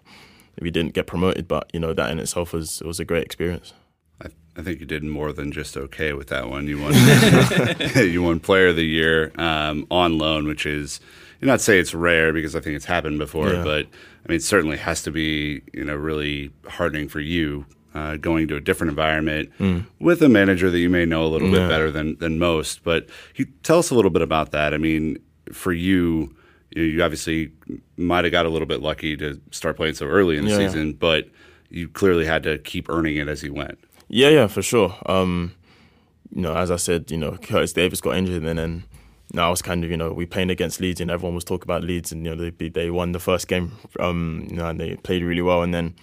we 0.61 0.69
didn't 0.69 0.93
get 0.93 1.07
promoted, 1.07 1.47
but 1.47 1.69
you 1.73 1.79
know 1.79 1.93
that 1.93 2.11
in 2.11 2.19
itself 2.19 2.53
was 2.53 2.81
was 2.85 2.99
a 2.99 3.05
great 3.05 3.23
experience. 3.23 3.73
I, 4.21 4.27
I 4.55 4.61
think 4.61 4.79
you 4.79 4.85
did 4.85 5.03
more 5.03 5.33
than 5.33 5.51
just 5.51 5.75
okay 5.75 6.13
with 6.13 6.27
that 6.27 6.47
one. 6.47 6.67
You 6.67 6.79
won 6.81 6.93
you 7.95 8.21
won 8.21 8.39
Player 8.39 8.67
of 8.67 8.75
the 8.75 8.85
Year 8.85 9.31
um, 9.39 9.87
on 9.89 10.19
loan, 10.19 10.45
which 10.45 10.67
is 10.67 10.99
you 11.41 11.47
not 11.47 11.61
say 11.61 11.79
it's 11.79 11.95
rare 11.95 12.31
because 12.31 12.55
I 12.55 12.59
think 12.59 12.75
it's 12.75 12.85
happened 12.85 13.17
before, 13.17 13.53
Yeah. 13.53 13.63
but 13.63 13.87
I 13.87 14.29
mean 14.29 14.35
it 14.37 14.43
certainly 14.43 14.77
has 14.77 15.01
to 15.03 15.11
be 15.11 15.63
you 15.73 15.83
know 15.83 15.95
really 15.95 16.51
heartening 16.67 17.07
for 17.07 17.19
you 17.19 17.65
uh, 17.95 18.17
going 18.17 18.47
to 18.49 18.55
a 18.57 18.61
different 18.61 18.89
environment 18.89 19.49
with 19.99 20.21
a 20.21 20.29
manager 20.29 20.69
that 20.69 20.79
you 20.79 20.89
may 20.89 21.05
know 21.05 21.23
a 21.25 21.31
little 21.31 21.49
bit 21.49 21.67
better 21.69 21.89
than 21.89 22.17
than 22.19 22.37
most. 22.37 22.83
But 22.83 23.07
you 23.35 23.45
tell 23.63 23.79
us 23.79 23.89
a 23.89 23.95
little 23.95 24.11
bit 24.11 24.21
about 24.21 24.51
that. 24.51 24.73
I 24.73 24.77
mean, 24.77 25.17
for 25.51 25.71
you, 25.73 26.35
you, 26.75 26.83
you 26.83 27.03
obviously 27.03 27.51
might 27.97 28.25
have 28.25 28.31
got 28.31 28.45
a 28.45 28.49
little 28.49 28.67
bit 28.67 28.81
lucky 28.81 29.15
to 29.17 29.39
start 29.51 29.77
playing 29.77 29.95
so 29.95 30.05
early 30.07 30.37
in 30.37 30.43
the 30.45 30.51
Yeah, 30.51 30.59
yeah. 30.59 30.67
season, 30.67 30.93
but 30.93 31.29
you 31.69 31.87
clearly 31.87 32.25
had 32.25 32.43
to 32.43 32.57
keep 32.59 32.89
earning 32.89 33.15
it 33.17 33.27
as 33.27 33.41
you 33.43 33.53
went. 33.53 33.77
Yeah, 34.07 34.29
yeah, 34.29 34.47
for 34.47 34.61
sure. 34.61 34.95
Um, 35.07 35.53
you 36.33 36.41
know, 36.41 36.55
as 36.55 36.69
I 36.71 36.75
said, 36.77 37.09
you 37.11 37.17
know, 37.17 37.37
Curtis 37.37 37.73
Davies 37.73 38.01
got 38.01 38.17
injured, 38.17 38.43
and 38.43 38.59
then 38.59 38.83
now 39.33 39.49
was 39.51 39.61
kind 39.61 39.83
of 39.83 39.89
you 39.89 39.97
know 39.97 40.11
we 40.13 40.25
playing 40.25 40.49
against 40.49 40.79
Leeds, 40.81 40.99
and 41.01 41.09
everyone 41.09 41.33
was 41.35 41.43
talking 41.45 41.63
about 41.65 41.83
Leeds, 41.83 42.11
and 42.11 42.25
you 42.25 42.35
know 42.35 42.49
they 42.51 42.69
they 42.69 42.89
won 42.91 43.13
the 43.13 43.19
first 43.19 43.47
game, 43.47 43.71
um, 43.99 44.45
you 44.49 44.57
know, 44.57 44.67
and 44.67 44.79
they 44.79 44.95
played 44.97 45.23
really 45.23 45.41
well, 45.41 45.63
and 45.63 45.73
then 45.73 45.85
you 45.85 45.93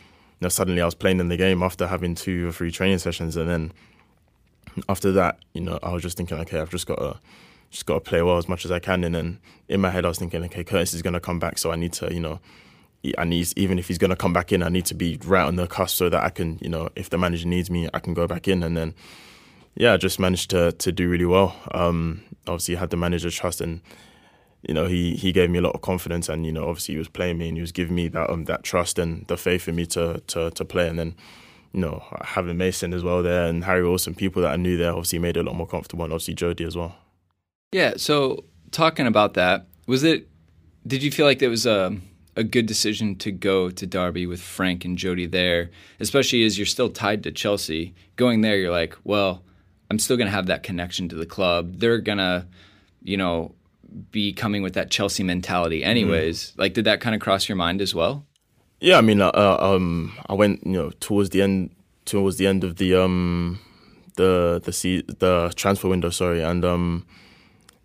know 0.42 0.48
suddenly 0.48 0.82
I 0.82 0.84
was 0.84 0.94
playing 0.94 1.20
in 1.20 1.28
the 1.28 1.36
game 1.36 1.62
after 1.62 1.86
having 1.86 2.14
two 2.14 2.48
or 2.48 2.52
three 2.52 2.70
training 2.70 2.98
sessions, 2.98 3.36
and 3.36 3.48
then 3.48 3.72
after 4.88 5.12
that, 5.12 5.38
you 5.54 5.60
know, 5.60 5.78
I 5.82 5.92
was 5.92 6.02
just 6.02 6.16
thinking, 6.16 6.38
okay, 6.40 6.60
I've 6.60 6.70
just 6.70 6.86
got 6.86 6.98
to 6.98 7.18
just 7.70 7.86
got 7.86 7.94
to 7.94 8.00
play 8.00 8.20
well 8.20 8.36
as 8.36 8.48
much 8.48 8.64
as 8.64 8.70
I 8.70 8.78
can, 8.78 9.04
and 9.04 9.14
then 9.14 9.38
in 9.68 9.80
my 9.80 9.90
head 9.90 10.04
I 10.04 10.08
was 10.08 10.18
thinking, 10.18 10.44
okay, 10.44 10.64
Curtis 10.64 10.92
is 10.92 11.02
going 11.02 11.14
to 11.14 11.20
come 11.20 11.38
back, 11.38 11.58
so 11.58 11.72
I 11.72 11.76
need 11.76 11.94
to, 11.94 12.12
you 12.12 12.20
know. 12.20 12.40
I 13.18 13.24
need 13.24 13.52
even 13.56 13.80
if 13.80 13.88
he's 13.88 13.98
going 13.98 14.10
to 14.10 14.16
come 14.16 14.32
back 14.32 14.52
in, 14.52 14.62
I 14.62 14.68
need 14.68 14.86
to 14.86 14.94
be 14.94 15.18
right 15.24 15.42
on 15.42 15.56
the 15.56 15.66
cusp 15.66 15.96
so 15.96 16.08
that 16.08 16.22
I 16.22 16.30
can, 16.30 16.58
you 16.62 16.68
know, 16.68 16.88
if 16.94 17.10
the 17.10 17.18
manager 17.18 17.48
needs 17.48 17.68
me, 17.68 17.88
I 17.92 17.98
can 17.98 18.14
go 18.14 18.28
back 18.28 18.46
in. 18.46 18.62
And 18.62 18.76
then, 18.76 18.94
yeah, 19.74 19.94
I 19.94 19.96
just 19.96 20.20
managed 20.20 20.50
to 20.50 20.70
to 20.70 20.92
do 20.92 21.08
really 21.08 21.24
well. 21.24 21.56
Um, 21.72 22.22
obviously, 22.46 22.76
had 22.76 22.90
the 22.90 22.96
manager's 22.96 23.34
trust, 23.34 23.60
and 23.60 23.80
you 24.62 24.74
know, 24.74 24.86
he 24.86 25.14
he 25.16 25.32
gave 25.32 25.50
me 25.50 25.58
a 25.58 25.62
lot 25.62 25.74
of 25.74 25.80
confidence, 25.80 26.28
and 26.28 26.46
you 26.46 26.52
know, 26.52 26.68
obviously, 26.68 26.94
he 26.94 26.98
was 26.98 27.08
playing 27.08 27.38
me, 27.38 27.48
and 27.48 27.56
he 27.56 27.60
was 27.60 27.72
giving 27.72 27.94
me 27.94 28.08
that 28.08 28.30
um 28.30 28.44
that 28.44 28.62
trust 28.62 28.98
and 28.98 29.26
the 29.26 29.36
faith 29.36 29.68
in 29.68 29.74
me 29.74 29.86
to 29.86 30.22
to 30.28 30.50
to 30.50 30.64
play. 30.64 30.88
And 30.88 30.98
then, 30.98 31.14
you 31.72 31.80
know, 31.80 32.02
having 32.22 32.56
Mason 32.56 32.94
as 32.94 33.02
well 33.02 33.22
there, 33.22 33.46
and 33.46 33.64
Harry 33.64 33.82
Wilson, 33.82 34.14
people 34.14 34.42
that 34.42 34.52
I 34.52 34.56
knew 34.56 34.76
there, 34.76 34.92
obviously 34.92 35.18
made 35.18 35.36
it 35.36 35.40
a 35.40 35.42
lot 35.42 35.56
more 35.56 35.66
comfortable, 35.66 36.04
and 36.04 36.12
obviously 36.12 36.34
Jody 36.34 36.64
as 36.64 36.76
well. 36.76 36.96
Yeah. 37.72 37.94
So 37.96 38.44
talking 38.70 39.06
about 39.06 39.34
that, 39.34 39.66
was 39.86 40.04
it? 40.04 40.28
Did 40.86 41.02
you 41.02 41.10
feel 41.10 41.26
like 41.26 41.42
it 41.42 41.48
was 41.48 41.66
a 41.66 41.96
a 42.36 42.44
good 42.44 42.66
decision 42.66 43.16
to 43.16 43.30
go 43.30 43.68
to 43.68 43.86
Derby 43.86 44.26
with 44.26 44.40
Frank 44.40 44.84
and 44.84 44.96
Jody 44.96 45.26
there, 45.26 45.70
especially 46.00 46.44
as 46.44 46.56
you're 46.56 46.66
still 46.66 46.88
tied 46.88 47.24
to 47.24 47.32
Chelsea? 47.32 47.94
Going 48.14 48.42
there, 48.42 48.56
you're 48.56 48.70
like, 48.70 48.96
well, 49.02 49.42
I'm 49.90 49.98
still 49.98 50.16
gonna 50.16 50.30
have 50.30 50.46
that 50.46 50.62
connection 50.62 51.08
to 51.08 51.16
the 51.16 51.26
club. 51.26 51.78
They're 51.78 51.98
gonna, 51.98 52.46
you 53.02 53.16
know, 53.16 53.54
be 54.10 54.32
coming 54.32 54.62
with 54.62 54.74
that 54.74 54.90
Chelsea 54.90 55.22
mentality, 55.22 55.84
anyways. 55.84 56.52
Like, 56.56 56.74
did 56.74 56.84
that 56.84 57.00
kind 57.00 57.14
of 57.14 57.20
cross 57.20 57.48
your 57.48 57.56
mind 57.56 57.80
as 57.80 57.94
well? 57.94 58.26
Yeah, 58.80 58.98
I 58.98 59.00
mean, 59.00 59.20
uh, 59.20 59.28
uh, 59.28 59.58
um, 59.60 60.12
I 60.28 60.34
went, 60.34 60.66
you 60.66 60.72
know, 60.72 60.90
towards 61.00 61.30
the 61.30 61.40
end, 61.42 61.70
towards 62.04 62.36
the 62.36 62.46
end 62.46 62.64
of 62.64 62.76
the 62.76 62.94
um, 62.94 63.60
the 64.16 64.60
the 64.64 64.72
se- 64.72 65.04
the 65.18 65.52
transfer 65.54 65.88
window. 65.88 66.10
Sorry, 66.10 66.42
and 66.42 66.64
um, 66.64 67.06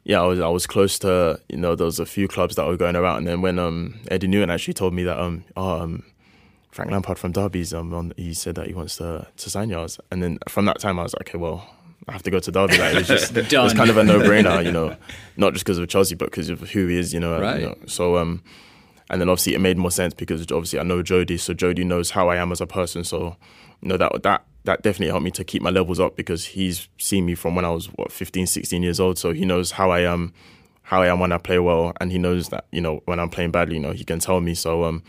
yeah, 0.03 0.21
I 0.21 0.25
was 0.25 0.39
I 0.39 0.47
was 0.47 0.65
close 0.65 0.97
to, 0.99 1.39
you 1.49 1.57
know, 1.57 1.75
there 1.75 1.85
was 1.85 1.99
a 1.99 2.05
few 2.05 2.27
clubs 2.27 2.55
that 2.55 2.65
were 2.65 2.77
going 2.77 2.95
around, 2.95 3.17
and 3.19 3.27
then 3.27 3.41
when 3.41 3.59
um 3.59 3.99
Eddie 4.09 4.27
Newton 4.27 4.49
actually 4.49 4.73
told 4.73 4.93
me 4.93 5.03
that 5.03 5.19
um, 5.19 5.43
oh, 5.55 5.81
um 5.81 6.03
Frank 6.71 6.89
Lampard 6.91 7.19
from 7.19 7.31
Derby's 7.31 7.73
um 7.73 7.93
on, 7.93 8.13
he 8.17 8.33
said 8.33 8.55
that 8.55 8.67
he 8.67 8.73
wants 8.73 8.97
to 8.97 9.27
to 9.35 9.49
sign 9.49 9.69
yours, 9.69 9.99
and 10.09 10.23
then 10.23 10.39
from 10.49 10.65
that 10.65 10.79
time 10.79 10.99
I 10.99 11.03
was 11.03 11.13
like, 11.13 11.29
okay, 11.29 11.37
well. 11.37 11.76
I 12.07 12.13
have 12.13 12.23
to 12.23 12.31
go 12.31 12.39
to 12.39 12.51
Derby. 12.51 12.77
Like, 12.77 12.93
it 12.93 12.97
was 12.99 13.07
just, 13.07 13.35
it 13.37 13.53
was 13.53 13.73
kind 13.73 13.89
of 13.89 13.97
a 13.97 14.03
no-brainer, 14.03 14.63
you 14.63 14.71
know, 14.71 14.95
not 15.37 15.53
just 15.53 15.65
because 15.65 15.77
of 15.77 15.87
Chelsea, 15.89 16.15
but 16.15 16.31
because 16.31 16.49
of 16.49 16.61
who 16.69 16.87
he 16.87 16.97
is, 16.97 17.13
you 17.13 17.19
know. 17.19 17.39
Right. 17.39 17.61
you 17.61 17.65
know. 17.67 17.77
So, 17.85 18.17
um, 18.17 18.43
and 19.09 19.21
then 19.21 19.29
obviously 19.29 19.55
it 19.55 19.59
made 19.59 19.77
more 19.77 19.91
sense 19.91 20.13
because 20.13 20.41
obviously 20.51 20.79
I 20.79 20.83
know 20.83 21.01
Jody, 21.01 21.37
so 21.37 21.53
Jody 21.53 21.83
knows 21.83 22.11
how 22.11 22.29
I 22.29 22.37
am 22.37 22.51
as 22.51 22.61
a 22.61 22.67
person. 22.67 23.03
So 23.03 23.37
you 23.81 23.89
know 23.89 23.97
that 23.97 24.23
that 24.23 24.43
that 24.65 24.81
definitely 24.83 25.07
helped 25.07 25.23
me 25.23 25.31
to 25.31 25.43
keep 25.43 25.61
my 25.61 25.69
levels 25.69 25.99
up 25.99 26.15
because 26.15 26.45
he's 26.45 26.89
seen 26.97 27.25
me 27.25 27.35
from 27.35 27.55
when 27.55 27.63
I 27.63 27.69
was 27.69 27.87
what 27.95 28.11
15, 28.11 28.47
16 28.47 28.83
years 28.83 28.99
old. 28.99 29.17
So 29.17 29.31
he 29.31 29.45
knows 29.45 29.71
how 29.71 29.91
I 29.91 30.01
am, 30.01 30.33
how 30.81 31.01
I 31.01 31.07
am 31.07 31.19
when 31.19 31.31
I 31.31 31.37
play 31.37 31.59
well, 31.59 31.93
and 32.01 32.11
he 32.11 32.17
knows 32.17 32.49
that 32.49 32.65
you 32.71 32.81
know 32.81 33.01
when 33.05 33.19
I'm 33.19 33.29
playing 33.29 33.51
badly, 33.51 33.75
you 33.75 33.81
know 33.81 33.93
he 33.93 34.03
can 34.03 34.19
tell 34.19 34.41
me. 34.41 34.53
So 34.53 34.83
um, 34.83 35.03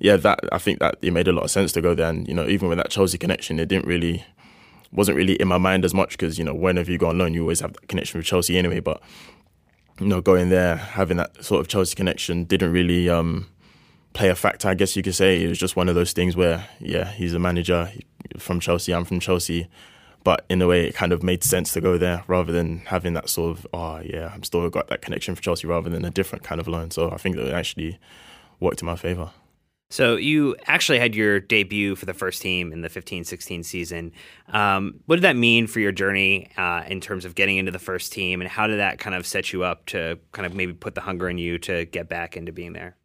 yeah, 0.00 0.16
that 0.16 0.40
I 0.50 0.58
think 0.58 0.80
that 0.80 0.98
it 1.00 1.12
made 1.12 1.28
a 1.28 1.32
lot 1.32 1.44
of 1.44 1.50
sense 1.50 1.72
to 1.72 1.80
go 1.80 1.94
there, 1.94 2.08
and 2.08 2.26
you 2.26 2.34
know 2.34 2.46
even 2.46 2.68
with 2.68 2.78
that 2.78 2.90
Chelsea 2.90 3.18
connection, 3.18 3.60
it 3.60 3.68
didn't 3.68 3.86
really 3.86 4.24
wasn't 4.92 5.16
really 5.16 5.34
in 5.34 5.48
my 5.48 5.58
mind 5.58 5.84
as 5.84 5.92
much 5.94 6.12
because 6.12 6.38
you 6.38 6.44
know 6.44 6.54
whenever 6.54 6.90
you 6.90 6.98
go 6.98 7.08
on 7.08 7.18
loan, 7.18 7.34
you 7.34 7.42
always 7.42 7.60
have 7.60 7.72
that 7.74 7.88
connection 7.88 8.18
with 8.18 8.26
Chelsea 8.26 8.56
anyway, 8.56 8.80
but 8.80 9.02
you 10.00 10.06
know, 10.06 10.20
going 10.20 10.48
there, 10.48 10.76
having 10.76 11.16
that 11.16 11.44
sort 11.44 11.60
of 11.60 11.68
Chelsea 11.68 11.94
connection 11.96 12.44
didn't 12.44 12.72
really 12.72 13.08
um, 13.08 13.48
play 14.12 14.28
a 14.28 14.34
factor, 14.34 14.68
I 14.68 14.74
guess 14.74 14.96
you 14.96 15.02
could 15.02 15.14
say. 15.14 15.42
It 15.42 15.48
was 15.48 15.58
just 15.58 15.76
one 15.76 15.88
of 15.88 15.94
those 15.94 16.12
things 16.12 16.36
where, 16.36 16.66
yeah, 16.80 17.10
he's 17.12 17.34
a 17.34 17.38
manager 17.38 17.90
from 18.38 18.60
Chelsea, 18.60 18.94
I'm 18.94 19.04
from 19.04 19.20
Chelsea. 19.20 19.68
But 20.24 20.44
in 20.48 20.60
a 20.60 20.66
way, 20.66 20.86
it 20.86 20.94
kind 20.94 21.12
of 21.12 21.22
made 21.22 21.42
sense 21.42 21.72
to 21.72 21.80
go 21.80 21.96
there 21.96 22.24
rather 22.26 22.52
than 22.52 22.80
having 22.86 23.14
that 23.14 23.28
sort 23.28 23.56
of, 23.56 23.66
oh, 23.72 24.00
yeah, 24.00 24.30
I'm 24.34 24.42
still 24.42 24.68
got 24.68 24.88
that 24.88 25.00
connection 25.00 25.34
for 25.34 25.42
Chelsea 25.42 25.66
rather 25.66 25.88
than 25.88 26.04
a 26.04 26.10
different 26.10 26.44
kind 26.44 26.60
of 26.60 26.68
loan. 26.68 26.90
So 26.90 27.10
I 27.10 27.16
think 27.16 27.36
that 27.36 27.46
it 27.46 27.54
actually 27.54 27.98
worked 28.60 28.82
in 28.82 28.86
my 28.86 28.96
favour. 28.96 29.30
So 29.90 30.16
you 30.16 30.54
actually 30.66 30.98
had 30.98 31.14
your 31.14 31.40
debut 31.40 31.96
for 31.96 32.04
the 32.04 32.12
first 32.12 32.42
team 32.42 32.72
in 32.72 32.82
the 32.82 32.90
15-16 32.90 33.64
season. 33.64 34.12
Um, 34.48 35.00
what 35.06 35.16
did 35.16 35.22
that 35.22 35.36
mean 35.36 35.66
for 35.66 35.80
your 35.80 35.92
journey 35.92 36.50
uh, 36.58 36.82
in 36.86 37.00
terms 37.00 37.24
of 37.24 37.34
getting 37.34 37.56
into 37.56 37.72
the 37.72 37.78
first 37.78 38.12
team, 38.12 38.42
and 38.42 38.50
how 38.50 38.66
did 38.66 38.78
that 38.78 38.98
kind 38.98 39.16
of 39.16 39.26
set 39.26 39.50
you 39.52 39.64
up 39.64 39.86
to 39.86 40.18
kind 40.32 40.44
of 40.44 40.54
maybe 40.54 40.74
put 40.74 40.94
the 40.94 41.00
hunger 41.00 41.28
in 41.30 41.38
you 41.38 41.58
to 41.60 41.86
get 41.86 42.08
back 42.08 42.36
into 42.36 42.52
being 42.52 42.74
there? 42.74 42.96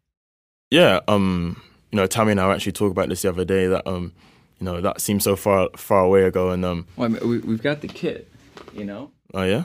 Yeah, 0.72 1.00
um, 1.08 1.62
you 1.92 1.98
know, 1.98 2.06
Tammy 2.06 2.32
and 2.32 2.42
I 2.42 2.54
actually 2.54 2.74
talked 2.74 2.92
about 2.92 3.08
this 3.08 3.22
the 3.22 3.30
other 3.30 3.46
day 3.46 3.68
that, 3.68 3.88
um, 3.88 4.12
you 4.60 4.66
know, 4.66 4.82
that 4.82 5.00
seems 5.00 5.24
so 5.24 5.38
far 5.38 5.70
far 5.78 6.04
away 6.04 6.24
ago. 6.24 6.50
And, 6.50 6.66
um, 6.66 6.86
Well, 6.98 7.06
I 7.06 7.08
mean, 7.10 7.30
we, 7.30 7.38
we've 7.40 7.64
got 7.64 7.80
the 7.80 7.88
kit, 7.88 8.30
you 8.74 8.84
know. 8.84 9.12
oh, 9.34 9.44
yeah? 9.44 9.64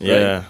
Yeah. 0.00 0.44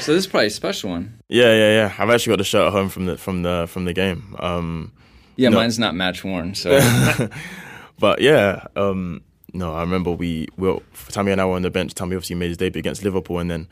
So 0.00 0.12
this 0.12 0.24
is 0.24 0.26
probably 0.26 0.46
a 0.46 0.50
special 0.50 0.90
one. 0.90 1.20
Yeah, 1.28 1.52
yeah, 1.52 1.70
yeah. 1.72 1.94
I've 1.98 2.10
actually 2.10 2.32
got 2.32 2.38
the 2.38 2.44
shirt 2.44 2.66
at 2.66 2.72
home 2.72 2.88
from 2.88 3.06
the 3.06 3.16
from 3.16 3.42
the 3.42 3.66
from 3.68 3.84
the 3.84 3.92
game. 3.92 4.36
Um, 4.38 4.92
Yeah, 5.36 5.50
No. 5.50 5.58
mine's 5.58 5.78
not 5.78 5.94
match 5.94 6.24
worn. 6.24 6.54
So 6.54 6.78
but 7.98 8.20
yeah, 8.20 8.64
um, 8.76 9.22
no, 9.52 9.74
I 9.74 9.80
remember 9.80 10.10
we 10.10 10.48
well, 10.56 10.82
Tammy 11.08 11.32
and 11.32 11.40
I 11.40 11.46
were 11.46 11.54
on 11.54 11.62
the 11.62 11.70
bench. 11.70 11.94
Tammy 11.94 12.16
obviously 12.16 12.36
made 12.36 12.48
his 12.48 12.56
debut 12.56 12.80
against 12.80 13.04
Liverpool, 13.04 13.38
and 13.38 13.50
then 13.50 13.68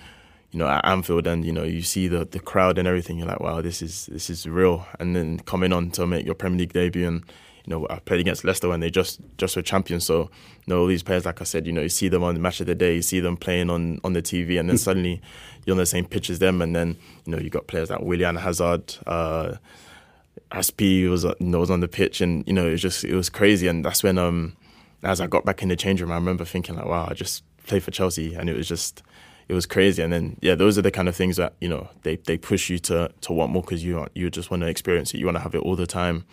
you 0.50 0.59
know 0.59 0.68
at 0.68 0.85
Anfield, 0.87 1.26
and 1.26 1.44
you 1.44 1.52
know 1.52 1.64
you 1.64 1.83
see 1.83 2.09
the 2.09 2.25
the 2.25 2.40
crowd 2.40 2.78
and 2.78 2.87
everything. 2.88 3.18
You're 3.18 3.28
like, 3.28 3.40
wow, 3.40 3.61
this 3.61 3.83
is 3.83 4.06
this 4.06 4.30
is 4.30 4.47
real. 4.47 4.87
And 5.00 5.14
then 5.16 5.40
coming 5.40 5.73
on 5.73 5.90
to 5.92 6.06
make 6.06 6.25
your 6.25 6.35
Premier 6.35 6.61
League 6.61 6.73
debut, 6.73 7.06
and 7.06 7.25
you 7.66 7.71
know 7.71 7.87
I 7.88 7.99
played 7.99 8.21
against 8.21 8.44
Leicester 8.44 8.68
when 8.68 8.80
they 8.80 8.90
just 8.90 9.21
just 9.38 9.56
were 9.56 9.62
champions. 9.62 10.04
So 10.04 10.30
you 10.66 10.75
know 10.75 10.80
all 10.80 10.87
these 10.87 11.02
players, 11.02 11.25
like 11.25 11.40
I 11.40 11.44
said, 11.44 11.66
you 11.66 11.73
know 11.73 11.83
you 11.83 11.88
see 11.88 12.09
them 12.09 12.23
on 12.23 12.35
the 12.35 12.40
match 12.40 12.61
of 12.61 12.66
the 12.66 12.75
day, 12.75 12.97
you 12.97 13.02
see 13.02 13.21
them 13.21 13.37
playing 13.37 13.71
on 13.71 14.00
on 14.04 14.12
the 14.12 14.23
TV, 14.23 14.59
and 14.59 14.68
then 14.68 14.78
suddenly 14.78 15.21
you're 15.64 15.75
on 15.75 15.78
the 15.78 15.87
same 15.87 16.04
pitch 16.04 16.30
as 16.30 16.38
them, 16.38 16.61
and 16.61 16.75
then 16.75 16.97
you 17.25 17.33
know 17.33 17.38
you 17.38 17.50
got 17.50 17.66
players 17.66 17.90
like 17.90 18.00
Willian 18.00 18.37
Hazard. 18.37 18.94
Uh, 19.06 19.56
Azpi 20.50 21.09
was 21.09 21.25
uh, 21.25 21.35
you 21.40 21.47
know, 21.47 21.61
was 21.61 21.71
on 21.71 21.80
the 21.80 21.88
pitch, 21.88 22.21
and 22.21 22.47
you 22.47 22.52
know 22.52 22.66
it 22.66 22.73
was 22.73 22.83
just 22.83 23.04
it 23.04 23.14
was 23.14 23.28
crazy. 23.28 23.66
And 23.66 23.85
that's 23.85 24.02
when 24.02 24.18
um 24.18 24.56
as 25.02 25.21
I 25.21 25.26
got 25.26 25.44
back 25.44 25.62
in 25.62 25.68
the 25.68 25.76
change 25.76 26.00
room, 26.00 26.12
I 26.12 26.16
remember 26.16 26.44
thinking 26.44 26.76
like, 26.76 26.87
wow, 26.87 27.09
I 27.11 27.14
just 27.14 27.42
played 27.66 27.83
for 27.83 27.90
Chelsea, 27.90 28.35
and 28.35 28.49
it 28.49 28.56
was 28.56 28.68
just 28.68 29.02
it 29.49 29.55
was 29.55 29.67
crazy. 29.67 30.03
And 30.03 30.13
then 30.13 30.37
yeah, 30.41 30.55
those 30.55 30.79
are 30.79 30.83
the 30.83 30.91
kind 30.91 31.09
of 31.09 31.17
things 31.17 31.37
that 31.37 31.55
you 31.61 31.69
know 31.69 31.89
they 32.03 32.17
they 32.17 32.37
push 32.37 32.71
you 32.71 32.79
to 32.81 33.11
to 33.21 33.33
want 33.33 33.53
more 33.53 33.63
because 33.63 33.85
you 33.85 34.07
you 34.15 34.31
just 34.31 34.51
want 34.51 34.63
to 34.63 34.67
experience 34.69 35.15
it. 35.15 35.19
You 35.19 35.27
want 35.27 35.37
to 35.37 35.43
have 35.43 35.55
it 35.55 35.59
all 35.59 35.77
the 35.77 35.87
time. 35.87 36.25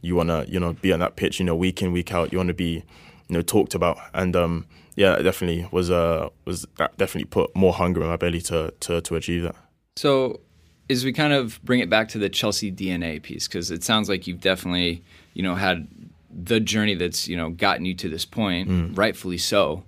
You 0.00 0.14
want 0.16 0.28
to 0.28 0.46
you 0.48 0.60
know 0.60 0.74
be 0.74 0.92
on 0.92 1.00
that 1.00 1.16
pitch, 1.16 1.38
you 1.38 1.44
know, 1.44 1.56
week 1.56 1.82
in 1.82 1.92
week 1.92 2.12
out. 2.12 2.32
You 2.32 2.38
want 2.38 2.48
to 2.48 2.54
be 2.54 2.84
you 3.28 3.34
know 3.36 3.42
talked 3.42 3.74
about, 3.74 3.98
and 4.14 4.36
um 4.36 4.66
yeah, 4.94 5.14
it 5.14 5.22
definitely 5.22 5.66
was 5.70 5.90
uh 5.90 6.28
was 6.44 6.66
that 6.76 6.96
definitely 6.98 7.24
put 7.26 7.54
more 7.56 7.72
hunger 7.72 8.02
in 8.02 8.08
my 8.08 8.16
belly 8.16 8.40
to 8.42 8.72
to 8.80 9.00
to 9.00 9.16
achieve 9.16 9.42
that. 9.42 9.56
So, 9.96 10.40
as 10.88 11.04
we 11.04 11.12
kind 11.12 11.32
of 11.32 11.62
bring 11.62 11.80
it 11.80 11.90
back 11.90 12.08
to 12.10 12.18
the 12.18 12.28
Chelsea 12.28 12.70
DNA 12.72 13.22
piece, 13.22 13.46
because 13.48 13.70
it 13.70 13.84
sounds 13.84 14.08
like 14.08 14.26
you've 14.26 14.40
definitely, 14.40 15.02
you 15.34 15.42
know, 15.42 15.54
had 15.54 15.88
the 16.30 16.60
journey 16.60 16.94
that's, 16.94 17.28
you 17.28 17.36
know, 17.36 17.50
gotten 17.50 17.84
you 17.84 17.94
to 17.94 18.08
this 18.08 18.24
point, 18.24 18.96
rightfully 18.96 19.36
so. 19.36 19.84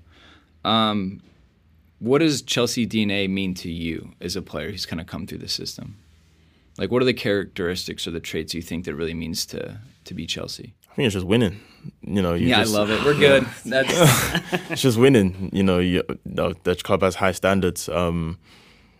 Um, 0.64 1.22
what 2.04 2.18
does 2.18 2.42
Chelsea 2.42 2.86
DNA 2.86 3.28
mean 3.28 3.54
to 3.54 3.70
you 3.70 4.12
as 4.20 4.36
a 4.36 4.42
player 4.42 4.70
who's 4.70 4.84
kind 4.84 5.00
of 5.00 5.06
come 5.06 5.26
through 5.26 5.38
the 5.38 5.48
system? 5.48 5.96
Like, 6.76 6.90
what 6.90 7.00
are 7.00 7.06
the 7.06 7.14
characteristics 7.14 8.06
or 8.06 8.10
the 8.10 8.20
traits 8.20 8.52
you 8.52 8.60
think 8.60 8.84
that 8.84 8.94
really 8.94 9.14
means 9.14 9.46
to 9.46 9.78
to 10.04 10.14
be 10.14 10.26
Chelsea? 10.26 10.74
I 10.90 10.94
think 10.94 11.06
it's 11.06 11.14
just 11.14 11.26
winning. 11.26 11.60
You 12.02 12.20
know, 12.20 12.34
you 12.34 12.48
yeah, 12.48 12.60
just, 12.60 12.74
I 12.74 12.78
love 12.78 12.90
it. 12.90 13.02
We're 13.04 13.14
good. 13.14 13.46
That's 13.64 13.92
it's 14.70 14.82
just 14.82 14.98
winning. 14.98 15.50
You 15.52 15.62
know, 15.62 15.78
you, 15.78 16.02
the 16.26 16.78
club 16.82 17.02
has 17.02 17.14
high 17.16 17.32
standards, 17.32 17.88
um, 17.88 18.38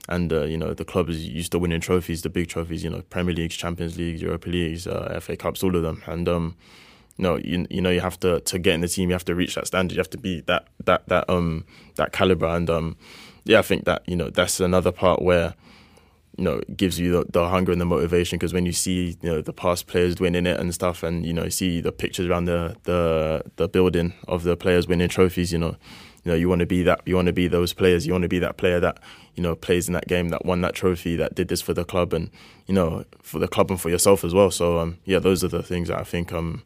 and 0.09 0.33
uh, 0.33 0.45
you 0.45 0.57
know 0.57 0.73
the 0.73 0.85
club 0.85 1.11
is 1.11 1.27
used 1.27 1.53
to 1.53 1.59
winning 1.59 1.81
trophies, 1.81 2.23
the 2.23 2.31
big 2.31 2.49
trophies. 2.49 2.85
You 2.85 2.91
know, 2.91 3.03
Premier 3.11 3.35
Leagues, 3.35 3.57
Champions 3.57 3.99
League, 3.99 4.21
Europa 4.21 4.49
Leagues, 4.49 4.87
uh, 4.87 5.21
FA 5.21 5.37
Cups, 5.37 5.63
all 5.63 5.77
of 5.77 5.83
them. 5.83 6.03
And 6.07 6.27
um, 6.29 6.57
you 7.17 7.23
know, 7.23 7.37
you, 7.37 7.67
you 7.71 7.81
know, 7.81 7.91
you 7.91 8.01
have 8.01 8.19
to 8.21 8.41
to 8.41 8.59
get 8.59 8.75
in 8.75 8.81
the 8.81 8.89
team. 8.89 9.11
You 9.11 9.15
have 9.15 9.25
to 9.27 9.35
reach 9.35 9.55
that 9.55 9.67
standard. 9.67 9.95
You 9.95 10.01
have 10.01 10.11
to 10.11 10.19
be 10.19 10.41
that 10.43 10.67
that 10.85 11.07
that 11.09 11.29
um 11.31 11.65
that 11.97 12.13
caliber. 12.13 12.47
And 12.47 12.69
um, 12.69 12.97
yeah, 13.45 13.59
I 13.61 13.63
think 13.63 13.85
that 13.85 14.03
you 14.07 14.17
know 14.17 14.31
that's 14.31 14.61
another 14.61 14.93
part 14.93 15.23
where 15.23 15.55
you 16.37 16.45
know 16.45 16.55
it 16.55 16.77
gives 16.77 16.99
you 16.99 17.13
the, 17.13 17.25
the 17.31 17.49
hunger 17.49 17.73
and 17.73 17.81
the 17.81 17.85
motivation 17.85 18.39
because 18.39 18.53
when 18.53 18.67
you 18.67 18.73
see 18.73 19.17
you 19.23 19.31
know 19.31 19.41
the 19.41 19.53
past 19.53 19.87
players 19.87 20.19
winning 20.19 20.47
it 20.47 20.59
and 20.59 20.75
stuff 20.75 21.03
and 21.03 21.25
you 21.25 21.33
know 21.33 21.49
see 21.49 21.81
the 21.81 21.93
pictures 21.93 22.27
around 22.27 22.47
the 22.47 22.77
the 22.85 23.43
the 23.57 23.69
building 23.69 24.13
of 24.27 24.43
the 24.43 24.57
players 24.57 24.89
winning 24.89 25.09
trophies 25.09 25.53
you 25.53 25.59
know 25.59 25.77
you 26.25 26.33
know 26.33 26.35
you 26.35 26.49
want 26.49 26.59
to 26.59 26.67
be 26.67 26.83
that 26.83 27.01
you 27.07 27.15
want 27.15 27.27
to 27.27 27.33
be 27.33 27.47
those 27.47 27.73
players 27.73 28.05
you 28.05 28.13
want 28.13 28.23
to 28.23 28.29
be 28.29 28.41
that 28.41 28.57
player 28.57 28.81
that 28.81 28.99
you 29.37 29.43
know 29.43 29.55
plays 29.55 29.87
in 29.87 29.95
that 29.95 30.09
game 30.09 30.31
that 30.31 30.45
won 30.45 30.61
that 30.61 30.75
trophy 30.75 31.15
that 31.15 31.37
did 31.37 31.47
this 31.47 31.63
for 31.63 31.73
the 31.73 31.85
club 31.85 32.13
and 32.13 32.31
you 32.67 32.75
know 32.75 33.05
for 33.23 33.39
the 33.39 33.49
club 33.49 33.71
and 33.71 33.81
for 33.81 33.91
yourself 33.91 34.25
as 34.25 34.35
well 34.35 34.51
so 34.51 34.79
um 34.79 34.99
yeah 35.05 35.21
those 35.21 35.45
are 35.45 35.49
the 35.49 35.63
things 35.63 35.87
that 35.89 36.01
I 36.01 36.05
think 36.05 36.33
um 36.33 36.65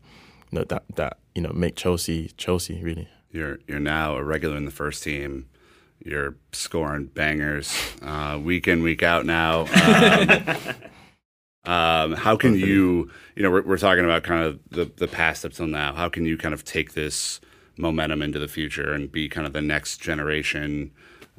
you 0.51 0.59
know 0.59 0.65
that 0.65 0.85
that 0.97 1.19
you 1.35 1.43
know 1.43 1.53
make 1.53 1.77
Chelsea 1.77 2.33
Chelsea 2.37 2.83
really. 2.83 3.09
You're 3.31 3.59
you're 3.67 3.81
now 3.81 4.17
a 4.17 4.25
regular 4.25 4.57
in 4.57 4.65
the 4.65 4.71
first 4.71 5.03
team. 5.03 5.49
You're 6.05 6.37
scoring 6.53 7.07
bangers 7.07 7.75
uh, 8.03 8.39
week 8.43 8.69
in 8.69 8.83
week 8.83 9.03
out 9.03 9.27
now. 9.27 9.67
Um, 9.67 10.45
um, 11.65 12.13
how 12.13 12.37
can 12.37 12.55
you 12.55 13.11
you 13.37 13.43
know 13.43 13.51
we're, 13.51 13.63
we're 13.63 13.79
talking 13.79 14.05
about 14.05 14.23
kind 14.23 14.45
of 14.45 14.61
the 14.71 14.91
the 14.97 15.09
past 15.09 15.45
up 15.45 15.53
till 15.53 15.67
now. 15.67 15.95
How 15.95 16.09
can 16.09 16.25
you 16.25 16.39
kind 16.39 16.55
of 16.55 16.65
take 16.65 16.95
this 16.95 17.41
momentum 17.77 18.23
into 18.23 18.39
the 18.39 18.49
future 18.49 18.93
and 18.93 19.11
be 19.11 19.29
kind 19.29 19.47
of 19.47 19.53
the 19.53 19.63
next 19.63 19.99
generation 19.99 20.91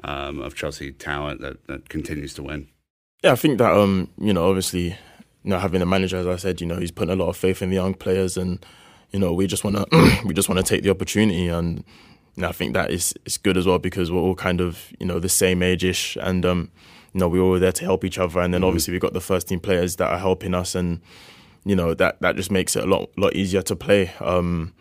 um, 0.04 0.39
of 0.39 0.56
Chelsea 0.56 0.92
talent 0.92 1.42
that, 1.42 1.66
that 1.68 1.89
continues 1.89 2.34
to 2.36 2.44
win. 2.44 2.68
Yeah, 3.24 3.34
I 3.34 3.36
think 3.36 3.58
that 3.58 3.72
um, 3.72 4.10
you 4.18 4.34
know, 4.34 4.48
obviously, 4.48 4.89
you 5.44 5.51
know, 5.51 5.60
having 5.60 5.82
a 5.82 5.86
manager, 5.86 6.18
as 6.18 6.28
I 6.28 6.38
said, 6.38 6.62
you 6.62 6.68
know, 6.68 6.78
he's 6.78 6.92
putting 6.92 7.13
a 7.13 7.22
lot 7.22 7.30
of 7.30 7.38
faith 7.38 7.62
in 7.62 7.70
the 7.70 7.75
young 7.75 7.94
players, 7.94 8.38
and 8.38 8.66
you 9.12 9.20
know, 9.20 9.34
we 9.34 9.48
just 9.48 9.63
want 9.63 9.75
to 9.92 10.22
we 10.25 10.34
just 10.34 10.50
want 10.50 10.63
to 10.63 10.63
take 10.63 10.84
the 10.84 10.89
opportunity, 10.89 11.48
and 11.48 11.84
know, 12.39 12.50
I 12.50 12.51
think 12.51 12.74
that 12.74 12.92
is 12.92 13.13
is 13.25 13.38
good 13.38 13.58
as 13.58 13.66
well 13.66 13.80
because 13.80 14.12
we're 14.12 14.20
all 14.20 14.36
kind 14.36 14.62
of 14.62 14.92
you 15.00 15.06
know 15.06 15.20
the 15.20 15.30
same 15.30 15.62
age 15.62 15.84
ish, 15.84 16.18
and 16.22 16.46
um, 16.46 16.72
you 17.13 17.20
know, 17.20 17.28
we're 17.28 17.42
all 17.42 17.60
there 17.60 17.72
to 17.72 17.84
help 17.84 18.04
each 18.04 18.18
other, 18.18 18.39
and 18.39 18.54
then 18.54 18.62
mm-hmm. 18.62 18.68
obviously 18.68 18.92
we've 18.94 19.01
got 19.01 19.13
the 19.13 19.22
first 19.22 19.48
team 19.48 19.60
players 19.60 19.98
that 19.98 20.10
are 20.12 20.20
helping 20.20 20.54
us, 20.54 20.75
and 20.75 21.01
you 21.66 21.75
know 21.75 21.94
that 21.94 22.20
that 22.22 22.36
just 22.36 22.51
makes 22.51 22.75
it 22.75 22.84
a 22.84 22.88
lot 22.88 23.10
lot 23.18 23.36
easier 23.36 23.62
to 23.63 23.75
play. 23.75 24.12
Um, 24.20 24.74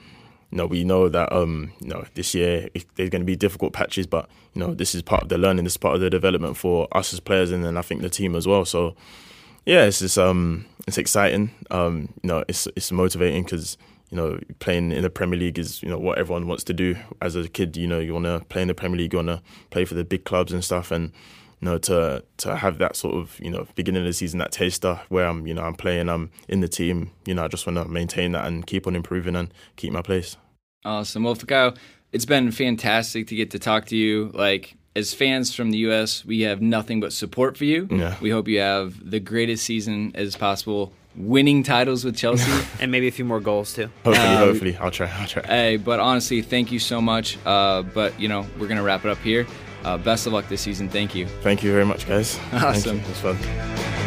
you 0.51 0.57
know, 0.57 0.67
we 0.67 0.83
know 0.85 1.09
that 1.11 1.31
um, 1.33 1.73
you 1.81 1.89
know 1.89 2.05
this 2.15 2.35
year 2.35 2.69
there's 2.95 3.11
going 3.11 3.21
to 3.21 3.27
be 3.27 3.37
difficult 3.37 3.73
patches, 3.73 4.07
but 4.07 4.29
you 4.55 4.61
know 4.61 4.75
this 4.75 4.95
is 4.95 5.03
part 5.03 5.25
of 5.25 5.29
the 5.29 5.39
learning, 5.39 5.65
this 5.65 5.75
is 5.75 5.79
part 5.79 5.95
of 5.95 6.01
the 6.01 6.11
development 6.11 6.57
for 6.57 6.89
us 6.93 7.13
as 7.13 7.21
players, 7.21 7.51
and 7.51 7.65
then 7.65 7.77
I 7.77 7.83
think 7.83 8.03
the 8.03 8.11
team 8.11 8.35
as 8.35 8.47
well. 8.47 8.65
So 8.65 8.95
yeah, 9.67 9.85
it's 9.85 9.99
just 9.99 10.17
um, 10.17 10.65
it's 10.87 10.99
exciting. 10.99 11.51
Um, 11.71 12.13
you 12.23 12.29
know, 12.29 12.45
it's 12.49 12.67
it's 12.77 12.93
motivating 12.93 13.43
because 13.43 13.77
you 14.11 14.17
know 14.17 14.39
playing 14.59 14.93
in 14.93 15.03
the 15.03 15.11
Premier 15.11 15.39
League 15.39 15.59
is 15.59 15.83
you 15.83 15.89
know 15.89 15.99
what 15.99 16.19
everyone 16.19 16.47
wants 16.47 16.65
to 16.65 16.73
do 16.73 16.97
as 17.21 17.37
a 17.37 17.49
kid. 17.49 17.77
You 17.77 17.87
know, 17.87 17.99
you 17.99 18.15
want 18.15 18.27
to 18.27 18.45
play 18.49 18.63
in 18.63 18.69
the 18.69 18.75
Premier 18.75 18.99
League, 18.99 19.13
you 19.13 19.19
want 19.19 19.29
to 19.29 19.43
play 19.71 19.85
for 19.85 19.95
the 19.95 20.05
big 20.05 20.25
clubs 20.25 20.53
and 20.53 20.65
stuff, 20.65 20.91
and 20.91 21.13
you 21.61 21.67
know, 21.67 21.79
to 21.79 22.25
to 22.39 22.57
have 22.57 22.79
that 22.79 22.97
sort 22.97 23.15
of 23.15 23.39
you 23.41 23.51
know 23.51 23.67
beginning 23.75 24.03
of 24.03 24.07
the 24.07 24.13
season 24.13 24.39
that 24.39 24.53
taster 24.53 25.01
where 25.09 25.27
I'm 25.27 25.47
you 25.47 25.55
know 25.55 25.63
I'm 25.63 25.75
playing 25.75 26.09
I'm 26.09 26.31
in 26.49 26.61
the 26.61 26.69
team 26.69 27.11
you 27.27 27.35
know 27.35 27.45
I 27.45 27.49
just 27.49 27.67
want 27.67 27.77
to 27.79 27.87
maintain 27.87 28.33
that 28.33 28.47
and 28.47 28.67
keep 28.67 28.87
on 28.87 28.97
improving 28.97 29.37
and 29.37 29.53
keep 29.77 29.93
my 29.93 30.03
place. 30.03 30.37
Awesome. 30.85 31.25
Well, 31.25 31.35
Fikayo, 31.35 31.77
it's 32.13 32.25
been 32.25 32.51
fantastic 32.51 33.27
to 33.29 33.35
get 33.35 33.51
to 33.51 33.59
talk 33.59 33.87
to 33.87 33.97
you. 33.97 34.31
Like 34.33 34.77
as 34.97 35.13
fans 35.13 35.55
from 35.55 35.71
the 35.71 35.79
U.S., 35.79 36.25
we 36.25 36.43
have 36.43 36.63
nothing 36.63 37.01
but 37.01 37.13
support 37.13 37.57
for 37.57 37.65
you. 37.65 37.89
Yeah. 37.91 38.17
We 38.21 38.31
hope 38.31 38.49
you 38.49 38.61
have 38.61 39.11
the 39.11 39.21
greatest 39.21 39.65
season 39.65 40.13
as 40.15 40.37
possible 40.37 40.93
winning 41.19 41.63
titles 41.63 42.05
with 42.05 42.17
Chelsea 42.17 42.51
and 42.81 42.91
maybe 42.91 43.09
a 43.09 43.11
few 43.11 43.25
more 43.25 43.41
goals 43.41 43.75
too. 43.75 43.91
Hopefully, 44.05 44.27
um, 44.27 44.37
hopefully, 44.37 44.77
I'll 44.77 44.91
try. 44.91 45.11
I'll 45.19 45.27
try. 45.27 45.43
Hey, 45.43 45.77
but 45.77 46.01
honestly, 46.01 46.41
thank 46.43 46.73
you 46.73 46.79
so 46.79 47.01
much. 47.01 47.37
Uh, 47.45 47.83
but 47.83 48.19
you 48.21 48.29
know, 48.29 48.47
we're 48.59 48.69
gonna 48.69 48.83
wrap 48.83 49.05
it 49.05 49.11
up 49.11 49.19
here. 49.19 49.47
Uh, 49.85 49.99
best 49.99 50.27
of 50.27 50.33
luck 50.33 50.49
this 50.49 50.61
season. 50.61 50.89
Thank 50.89 51.15
you. 51.15 51.27
Thank 51.43 51.63
you 51.63 51.73
very 51.73 51.85
much, 51.85 52.07
guys. 52.07 52.39
Awesome. 52.53 52.99
It 52.99 53.09
was 53.09 53.21
fun. 53.21 53.98